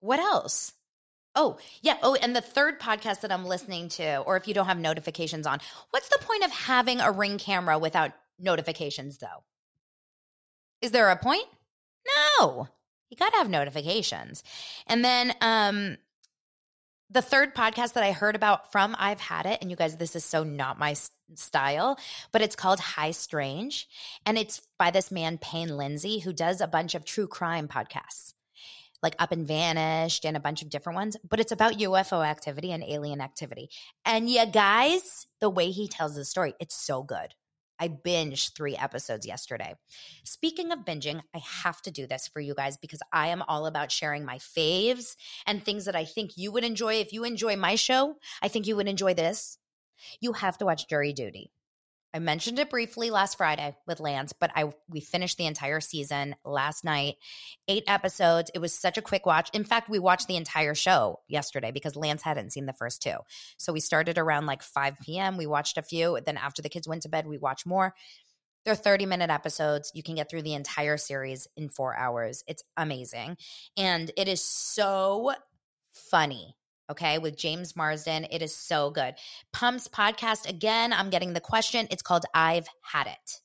what 0.00 0.18
else? 0.18 0.74
Oh, 1.34 1.58
yeah. 1.80 1.96
Oh, 2.02 2.14
and 2.14 2.36
the 2.36 2.42
third 2.42 2.78
podcast 2.78 3.20
that 3.22 3.32
I'm 3.32 3.46
listening 3.46 3.88
to, 3.90 4.18
or 4.18 4.36
if 4.36 4.46
you 4.46 4.54
don't 4.54 4.66
have 4.66 4.78
notifications 4.78 5.46
on, 5.46 5.60
what's 5.90 6.08
the 6.08 6.18
point 6.20 6.44
of 6.44 6.50
having 6.50 7.00
a 7.00 7.10
ring 7.10 7.38
camera 7.38 7.78
without 7.78 8.12
notifications, 8.38 9.18
though? 9.18 9.42
Is 10.82 10.90
there 10.90 11.08
a 11.08 11.16
point? 11.16 11.46
No. 12.38 12.68
You 13.08 13.16
got 13.16 13.30
to 13.32 13.38
have 13.38 13.48
notifications. 13.48 14.42
And 14.86 15.04
then 15.04 15.34
um 15.40 15.96
the 17.10 17.22
third 17.22 17.54
podcast 17.54 17.92
that 17.92 18.02
I 18.02 18.12
heard 18.12 18.36
about 18.36 18.72
from 18.72 18.96
I've 18.98 19.20
Had 19.20 19.44
It, 19.44 19.58
and 19.60 19.70
you 19.70 19.76
guys, 19.76 19.98
this 19.98 20.16
is 20.16 20.24
so 20.24 20.44
not 20.44 20.78
my 20.78 20.94
style, 21.34 21.98
but 22.32 22.40
it's 22.40 22.56
called 22.56 22.80
High 22.80 23.10
Strange. 23.10 23.86
And 24.24 24.38
it's 24.38 24.62
by 24.78 24.90
this 24.90 25.10
man, 25.10 25.36
Payne 25.36 25.76
Lindsay, 25.76 26.20
who 26.20 26.32
does 26.32 26.62
a 26.62 26.66
bunch 26.66 26.94
of 26.94 27.04
true 27.04 27.26
crime 27.26 27.68
podcasts 27.68 28.32
like 29.02 29.16
Up 29.18 29.32
and 29.32 29.46
Vanished 29.46 30.24
and 30.24 30.36
a 30.36 30.40
bunch 30.40 30.62
of 30.62 30.70
different 30.70 30.96
ones, 30.96 31.16
but 31.28 31.40
it's 31.40 31.52
about 31.52 31.78
UFO 31.78 32.24
activity 32.24 32.72
and 32.72 32.84
alien 32.84 33.20
activity. 33.20 33.70
And 34.04 34.28
yeah, 34.28 34.44
guys, 34.44 35.26
the 35.40 35.50
way 35.50 35.70
he 35.70 35.88
tells 35.88 36.14
the 36.14 36.24
story, 36.24 36.54
it's 36.60 36.74
so 36.74 37.02
good. 37.02 37.34
I 37.78 37.88
binged 37.88 38.54
three 38.54 38.76
episodes 38.76 39.26
yesterday. 39.26 39.74
Speaking 40.24 40.70
of 40.70 40.84
binging, 40.84 41.20
I 41.34 41.38
have 41.64 41.82
to 41.82 41.90
do 41.90 42.06
this 42.06 42.28
for 42.28 42.38
you 42.38 42.54
guys 42.54 42.76
because 42.76 43.00
I 43.12 43.28
am 43.28 43.42
all 43.48 43.66
about 43.66 43.90
sharing 43.90 44.24
my 44.24 44.38
faves 44.38 45.16
and 45.46 45.64
things 45.64 45.86
that 45.86 45.96
I 45.96 46.04
think 46.04 46.36
you 46.36 46.52
would 46.52 46.62
enjoy. 46.62 47.00
If 47.00 47.12
you 47.12 47.24
enjoy 47.24 47.56
my 47.56 47.74
show, 47.74 48.14
I 48.40 48.46
think 48.46 48.68
you 48.68 48.76
would 48.76 48.88
enjoy 48.88 49.14
this. 49.14 49.58
You 50.20 50.32
have 50.34 50.58
to 50.58 50.64
watch 50.64 50.86
Jury 50.86 51.12
Duty. 51.12 51.50
I 52.14 52.18
mentioned 52.18 52.58
it 52.58 52.68
briefly 52.68 53.10
last 53.10 53.38
Friday 53.38 53.74
with 53.86 53.98
Lance, 53.98 54.34
but 54.34 54.50
I 54.54 54.72
we 54.88 55.00
finished 55.00 55.38
the 55.38 55.46
entire 55.46 55.80
season 55.80 56.36
last 56.44 56.84
night. 56.84 57.16
8 57.68 57.84
episodes. 57.86 58.50
It 58.54 58.58
was 58.58 58.74
such 58.74 58.98
a 58.98 59.02
quick 59.02 59.24
watch. 59.24 59.48
In 59.54 59.64
fact, 59.64 59.88
we 59.88 59.98
watched 59.98 60.28
the 60.28 60.36
entire 60.36 60.74
show 60.74 61.20
yesterday 61.26 61.70
because 61.70 61.96
Lance 61.96 62.22
hadn't 62.22 62.52
seen 62.52 62.66
the 62.66 62.74
first 62.74 63.02
two. 63.02 63.16
So 63.56 63.72
we 63.72 63.80
started 63.80 64.18
around 64.18 64.44
like 64.44 64.62
5 64.62 64.96
p.m. 65.02 65.38
We 65.38 65.46
watched 65.46 65.78
a 65.78 65.82
few, 65.82 66.18
then 66.24 66.36
after 66.36 66.60
the 66.60 66.68
kids 66.68 66.86
went 66.86 67.02
to 67.02 67.08
bed, 67.08 67.26
we 67.26 67.38
watched 67.38 67.66
more. 67.66 67.94
They're 68.64 68.74
30 68.74 69.06
minute 69.06 69.30
episodes. 69.30 69.90
You 69.94 70.02
can 70.02 70.14
get 70.14 70.30
through 70.30 70.42
the 70.42 70.54
entire 70.54 70.98
series 70.98 71.48
in 71.56 71.70
4 71.70 71.96
hours. 71.96 72.44
It's 72.46 72.62
amazing. 72.76 73.38
And 73.76 74.10
it 74.16 74.28
is 74.28 74.44
so 74.44 75.32
funny 75.90 76.56
okay, 76.92 77.18
with 77.18 77.36
James 77.36 77.76
Marsden. 77.76 78.26
It 78.30 78.40
is 78.40 78.54
so 78.54 78.90
good. 78.90 79.14
Pumps 79.52 79.88
podcast, 79.88 80.48
again, 80.48 80.92
I'm 80.92 81.10
getting 81.10 81.32
the 81.32 81.40
question. 81.40 81.88
It's 81.90 82.02
called 82.02 82.24
I've 82.32 82.68
Had 82.80 83.08
It. 83.08 83.40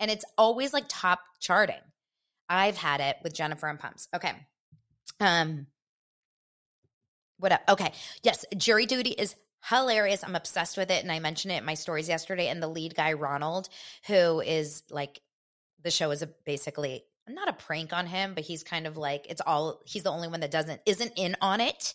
And 0.00 0.10
it's 0.10 0.24
always 0.36 0.72
like 0.72 0.84
top 0.88 1.20
charting. 1.40 1.76
I've 2.48 2.76
had 2.76 3.00
it 3.00 3.16
with 3.22 3.34
Jennifer 3.34 3.68
and 3.68 3.78
Pumps. 3.78 4.08
Okay. 4.14 4.32
Um, 5.20 5.66
what 7.38 7.52
up? 7.52 7.62
Okay. 7.68 7.92
Yes, 8.22 8.44
jury 8.56 8.86
duty 8.86 9.10
is 9.10 9.34
hilarious. 9.68 10.22
I'm 10.24 10.36
obsessed 10.36 10.76
with 10.76 10.90
it. 10.90 11.02
And 11.02 11.12
I 11.12 11.20
mentioned 11.20 11.52
it 11.52 11.58
in 11.58 11.64
my 11.64 11.74
stories 11.74 12.08
yesterday. 12.08 12.48
And 12.48 12.62
the 12.62 12.68
lead 12.68 12.94
guy, 12.94 13.14
Ronald, 13.14 13.68
who 14.06 14.40
is 14.40 14.82
like, 14.90 15.20
the 15.82 15.90
show 15.90 16.10
is 16.10 16.22
a, 16.22 16.28
basically 16.44 17.04
not 17.28 17.48
a 17.48 17.54
prank 17.54 17.92
on 17.92 18.06
him, 18.06 18.34
but 18.34 18.44
he's 18.44 18.62
kind 18.62 18.86
of 18.86 18.96
like, 18.96 19.26
it's 19.30 19.40
all, 19.40 19.80
he's 19.86 20.02
the 20.02 20.10
only 20.10 20.28
one 20.28 20.40
that 20.40 20.50
doesn't, 20.50 20.80
isn't 20.84 21.12
in 21.16 21.36
on 21.40 21.60
it. 21.60 21.94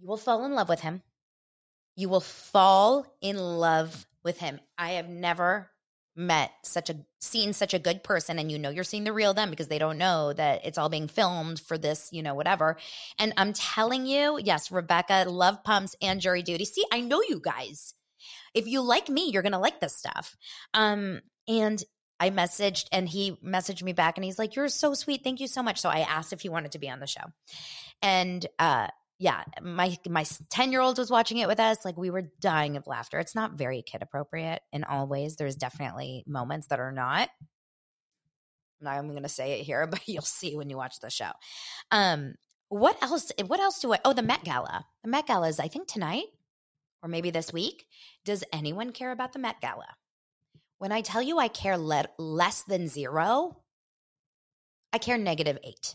You 0.00 0.08
will 0.08 0.16
fall 0.16 0.44
in 0.44 0.54
love 0.54 0.68
with 0.68 0.80
him. 0.80 1.02
You 1.96 2.08
will 2.08 2.20
fall 2.20 3.06
in 3.20 3.36
love 3.36 4.06
with 4.24 4.38
him. 4.38 4.60
I 4.78 4.92
have 4.92 5.08
never 5.08 5.70
met 6.16 6.50
such 6.64 6.90
a 6.90 6.96
seen 7.20 7.52
such 7.52 7.72
a 7.72 7.78
good 7.78 8.02
person 8.02 8.38
and 8.38 8.50
you 8.50 8.58
know 8.58 8.68
you're 8.68 8.82
seeing 8.82 9.04
the 9.04 9.12
real 9.12 9.32
them 9.32 9.48
because 9.48 9.68
they 9.68 9.78
don't 9.78 9.96
know 9.96 10.32
that 10.32 10.66
it's 10.66 10.76
all 10.76 10.88
being 10.88 11.06
filmed 11.06 11.60
for 11.60 11.78
this 11.78 12.10
you 12.12 12.20
know 12.20 12.34
whatever 12.34 12.76
and 13.18 13.32
i'm 13.36 13.52
telling 13.52 14.04
you 14.06 14.38
yes 14.42 14.72
rebecca 14.72 15.24
love 15.28 15.62
pumps 15.62 15.94
and 16.02 16.20
jury 16.20 16.42
duty 16.42 16.64
see 16.64 16.84
i 16.92 17.00
know 17.00 17.22
you 17.26 17.40
guys 17.40 17.94
if 18.54 18.66
you 18.66 18.82
like 18.82 19.08
me, 19.08 19.30
you're 19.30 19.42
to 19.42 19.58
like 19.58 19.80
this 19.80 19.96
stuff. 19.96 20.36
Um, 20.74 21.20
and 21.48 21.82
I 22.18 22.30
messaged 22.30 22.86
and 22.92 23.08
he 23.08 23.38
messaged 23.44 23.82
me 23.82 23.92
back 23.92 24.18
and 24.18 24.24
he's 24.24 24.38
like, 24.38 24.56
You're 24.56 24.68
so 24.68 24.94
sweet. 24.94 25.22
Thank 25.24 25.40
you 25.40 25.46
so 25.46 25.62
much. 25.62 25.80
So 25.80 25.88
I 25.88 26.00
asked 26.00 26.32
if 26.32 26.40
he 26.40 26.48
wanted 26.48 26.72
to 26.72 26.78
be 26.78 26.90
on 26.90 27.00
the 27.00 27.06
show. 27.06 27.24
And 28.02 28.44
uh, 28.58 28.88
yeah, 29.20 29.44
my 29.60 29.98
my 30.08 30.24
10 30.48 30.72
year 30.72 30.80
old 30.80 30.96
was 30.96 31.10
watching 31.10 31.36
it 31.36 31.46
with 31.46 31.60
us. 31.60 31.84
Like 31.84 31.98
we 31.98 32.08
were 32.08 32.32
dying 32.40 32.78
of 32.78 32.86
laughter. 32.86 33.18
It's 33.18 33.34
not 33.34 33.52
very 33.52 33.82
kid 33.82 34.00
appropriate 34.00 34.62
in 34.72 34.82
all 34.82 35.06
ways. 35.06 35.36
There's 35.36 35.56
definitely 35.56 36.24
moments 36.26 36.68
that 36.68 36.80
are 36.80 36.90
not. 36.90 37.28
I'm 38.84 39.10
going 39.10 39.22
to 39.22 39.28
say 39.28 39.60
it 39.60 39.64
here, 39.64 39.86
but 39.90 40.08
you'll 40.08 40.22
see 40.22 40.56
when 40.56 40.70
you 40.70 40.78
watch 40.78 41.00
the 41.00 41.10
show. 41.10 41.32
Um, 41.90 42.34
what 42.70 42.96
else? 43.02 43.30
What 43.46 43.60
else 43.60 43.80
do 43.80 43.92
I? 43.92 43.98
Oh, 44.06 44.14
the 44.14 44.22
Met 44.22 44.42
Gala. 44.42 44.86
The 45.04 45.10
Met 45.10 45.26
Gala 45.26 45.48
is, 45.48 45.60
I 45.60 45.68
think, 45.68 45.86
tonight 45.86 46.24
or 47.02 47.10
maybe 47.10 47.30
this 47.30 47.52
week. 47.52 47.84
Does 48.24 48.42
anyone 48.54 48.90
care 48.90 49.12
about 49.12 49.34
the 49.34 49.38
Met 49.38 49.60
Gala? 49.60 49.96
When 50.78 50.92
I 50.92 51.02
tell 51.02 51.20
you 51.20 51.38
I 51.38 51.48
care 51.48 51.76
le- 51.76 52.08
less 52.18 52.62
than 52.62 52.88
zero, 52.88 53.60
I 54.94 54.98
care 54.98 55.18
negative 55.18 55.58
eight. 55.62 55.94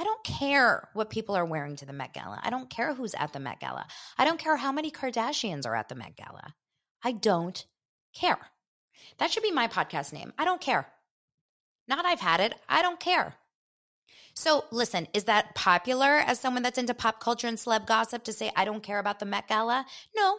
I 0.00 0.04
don't 0.04 0.24
care 0.24 0.88
what 0.94 1.10
people 1.10 1.34
are 1.34 1.44
wearing 1.44 1.76
to 1.76 1.84
the 1.84 1.92
Met 1.92 2.14
Gala. 2.14 2.40
I 2.42 2.48
don't 2.48 2.70
care 2.70 2.94
who's 2.94 3.12
at 3.12 3.34
the 3.34 3.38
Met 3.38 3.60
Gala. 3.60 3.86
I 4.16 4.24
don't 4.24 4.38
care 4.38 4.56
how 4.56 4.72
many 4.72 4.90
Kardashians 4.90 5.66
are 5.66 5.76
at 5.76 5.90
the 5.90 5.94
Met 5.94 6.16
Gala. 6.16 6.54
I 7.04 7.12
don't 7.12 7.62
care. 8.14 8.38
That 9.18 9.30
should 9.30 9.42
be 9.42 9.50
my 9.50 9.68
podcast 9.68 10.14
name. 10.14 10.32
I 10.38 10.46
don't 10.46 10.60
care. 10.60 10.88
Not 11.86 12.06
I've 12.06 12.18
had 12.18 12.40
it. 12.40 12.54
I 12.66 12.80
don't 12.80 12.98
care. 12.98 13.34
So, 14.32 14.64
listen, 14.70 15.06
is 15.12 15.24
that 15.24 15.54
popular 15.54 16.16
as 16.16 16.40
someone 16.40 16.62
that's 16.62 16.78
into 16.78 16.94
pop 16.94 17.20
culture 17.20 17.46
and 17.46 17.58
celeb 17.58 17.86
gossip 17.86 18.24
to 18.24 18.32
say, 18.32 18.50
I 18.56 18.64
don't 18.64 18.82
care 18.82 19.00
about 19.00 19.18
the 19.18 19.26
Met 19.26 19.48
Gala? 19.48 19.84
No, 20.16 20.38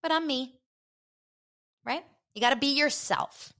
but 0.00 0.12
I'm 0.12 0.28
me, 0.28 0.60
right? 1.84 2.04
You 2.36 2.40
got 2.40 2.50
to 2.50 2.56
be 2.56 2.78
yourself. 2.78 3.52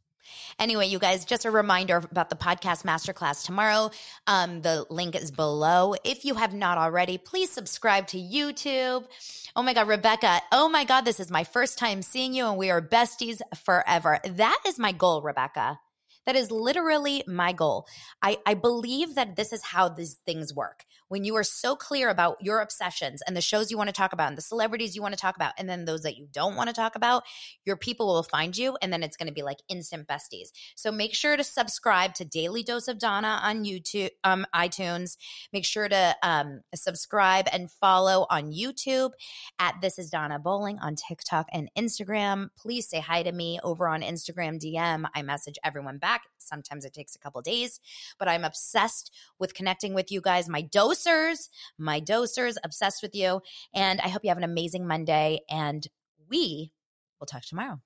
Anyway, 0.59 0.87
you 0.87 0.99
guys, 0.99 1.25
just 1.25 1.45
a 1.45 1.51
reminder 1.51 1.97
about 1.97 2.31
the 2.31 2.37
podcast 2.37 2.85
masterclass 2.85 3.45
tomorrow. 3.45 3.91
Um, 4.27 4.63
the 4.63 4.87
link 4.91 5.15
is 5.15 5.31
below. 5.31 5.95
If 6.05 6.25
you 6.25 6.35
have 6.35 6.55
not 6.55 6.79
already, 6.79 7.19
please 7.19 7.51
subscribe 7.51 8.07
to 8.09 8.19
YouTube. 8.19 9.07
Oh 9.55 9.63
my 9.63 9.75
God, 9.75 9.89
Rebecca. 9.89 10.41
Oh 10.53 10.69
my 10.69 10.85
God, 10.85 11.03
this 11.03 11.21
is 11.21 11.31
my 11.31 11.45
first 11.45 11.79
time 11.79 12.03
seeing 12.03 12.35
you, 12.35 12.47
and 12.47 12.57
we 12.57 12.71
are 12.71 12.83
besties 12.83 13.41
forever. 13.65 14.19
That 14.25 14.61
is 14.67 14.79
my 14.79 14.93
goal, 14.93 15.23
Rebecca. 15.23 15.79
That 16.27 16.37
is 16.37 16.51
literally 16.51 17.23
my 17.27 17.53
goal. 17.53 17.87
I, 18.21 18.39
I 18.45 18.55
believe 18.55 19.15
that 19.15 19.37
this 19.37 19.53
is 19.53 19.63
how 19.63 19.89
these 19.89 20.15
things 20.27 20.53
work. 20.53 20.85
When 21.09 21.25
you 21.25 21.37
are 21.37 21.45
so 21.45 21.77
clear 21.77 22.09
about 22.09 22.39
your 22.41 22.61
obsessions 22.61 23.23
and 23.27 23.37
the 23.37 23.41
shows 23.41 23.71
you 23.71 23.77
want 23.79 23.89
to 23.89 23.93
talk 23.93 24.13
about 24.13 24.29
and 24.29 24.37
the 24.37 24.43
celebrities 24.43 24.97
you 24.97 25.03
want 25.03 25.15
to 25.15 25.21
talk 25.21 25.37
about, 25.37 25.53
and 25.57 25.69
then 25.69 25.85
those 25.85 26.03
that 26.03 26.17
you 26.17 26.27
don't 26.33 26.57
want 26.57 26.69
to 26.69 26.75
talk 26.75 26.97
about, 26.97 27.23
your 27.65 27.77
people 27.77 28.09
will 28.09 28.25
find 28.25 28.57
you 28.57 28.77
and 28.83 28.93
then 28.93 29.05
it's 29.05 29.17
going 29.17 29.29
to 29.29 29.33
be 29.33 29.45
like 29.45 29.59
instant 29.69 30.09
besties. 30.09 30.49
So 30.75 30.91
make 30.91 31.15
sure 31.15 31.37
to 31.37 31.45
subscribe 31.45 32.15
to 32.15 32.25
Daily 32.25 32.65
Dose 32.65 32.89
of 32.89 32.99
Dana 32.99 33.41
on 33.45 33.65
YouTube, 33.65 34.11
um, 34.25 34.47
iTunes. 34.53 35.17
Make 35.53 35.65
sure 35.65 35.89
to 35.89 36.17
um, 36.25 36.63
subscribe 36.75 37.47
and 37.53 37.71
follow 37.71 38.27
on 38.29 38.53
YouTube 38.53 39.13
at 39.61 39.77
This 39.81 39.99
is 40.01 40.11
Dana 40.11 40.41
Bowling 40.41 40.81
on 40.81 40.97
TikTok 40.97 41.47
and 41.53 41.71
Instagram. 41.79 42.49
Please 42.59 42.89
say 42.89 42.99
hi 42.99 43.23
to 43.23 43.31
me 43.31 43.61
over 43.63 43.87
on 43.87 44.03
Instagram 44.03 44.61
DM. 44.61 45.05
I 45.15 45.23
message 45.23 45.57
everyone 45.63 45.99
back 45.99 46.16
back. 46.17 46.29
Sometimes 46.39 46.85
it 46.85 46.93
takes 46.93 47.15
a 47.15 47.19
couple 47.19 47.41
days, 47.43 47.81
but 48.19 48.29
I'm 48.29 48.45
obsessed 48.45 49.11
with 49.39 49.55
connecting 49.55 49.95
with 49.95 50.11
you 50.11 50.21
guys. 50.21 50.49
My 50.49 50.63
dosers, 50.63 51.49
my 51.79 52.01
dosers, 52.01 52.57
obsessed 52.65 53.03
with 53.03 53.15
you. 53.15 53.41
And 53.75 54.01
I 54.01 54.09
hope 54.09 54.23
you 54.25 54.31
have 54.31 54.39
an 54.39 54.45
amazing 54.45 54.87
Monday. 54.87 55.41
And 55.51 55.87
we 56.29 56.73
will 57.21 57.27
talk 57.27 57.43
tomorrow. 57.43 57.81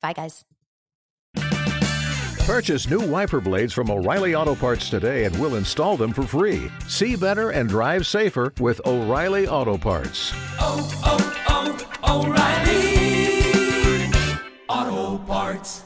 Bye, 0.00 0.12
guys. 0.12 0.44
Purchase 2.46 2.90
new 2.90 3.00
wiper 3.00 3.40
blades 3.40 3.72
from 3.72 3.90
O'Reilly 3.90 4.34
Auto 4.34 4.54
Parts 4.54 4.90
today 4.90 5.24
and 5.24 5.34
we'll 5.38 5.54
install 5.54 5.96
them 5.96 6.12
for 6.12 6.24
free. 6.24 6.70
See 6.88 7.16
better 7.16 7.50
and 7.50 7.70
drive 7.70 8.06
safer 8.06 8.52
with 8.60 8.82
O'Reilly 8.86 9.48
Auto 9.48 9.78
Parts. 9.78 10.30
Oh, 10.60 10.86
oh, 11.06 11.80
oh, 12.04 12.26
O'Reilly 12.26 12.84
Auto 14.68 15.24
Parts. 15.24 15.83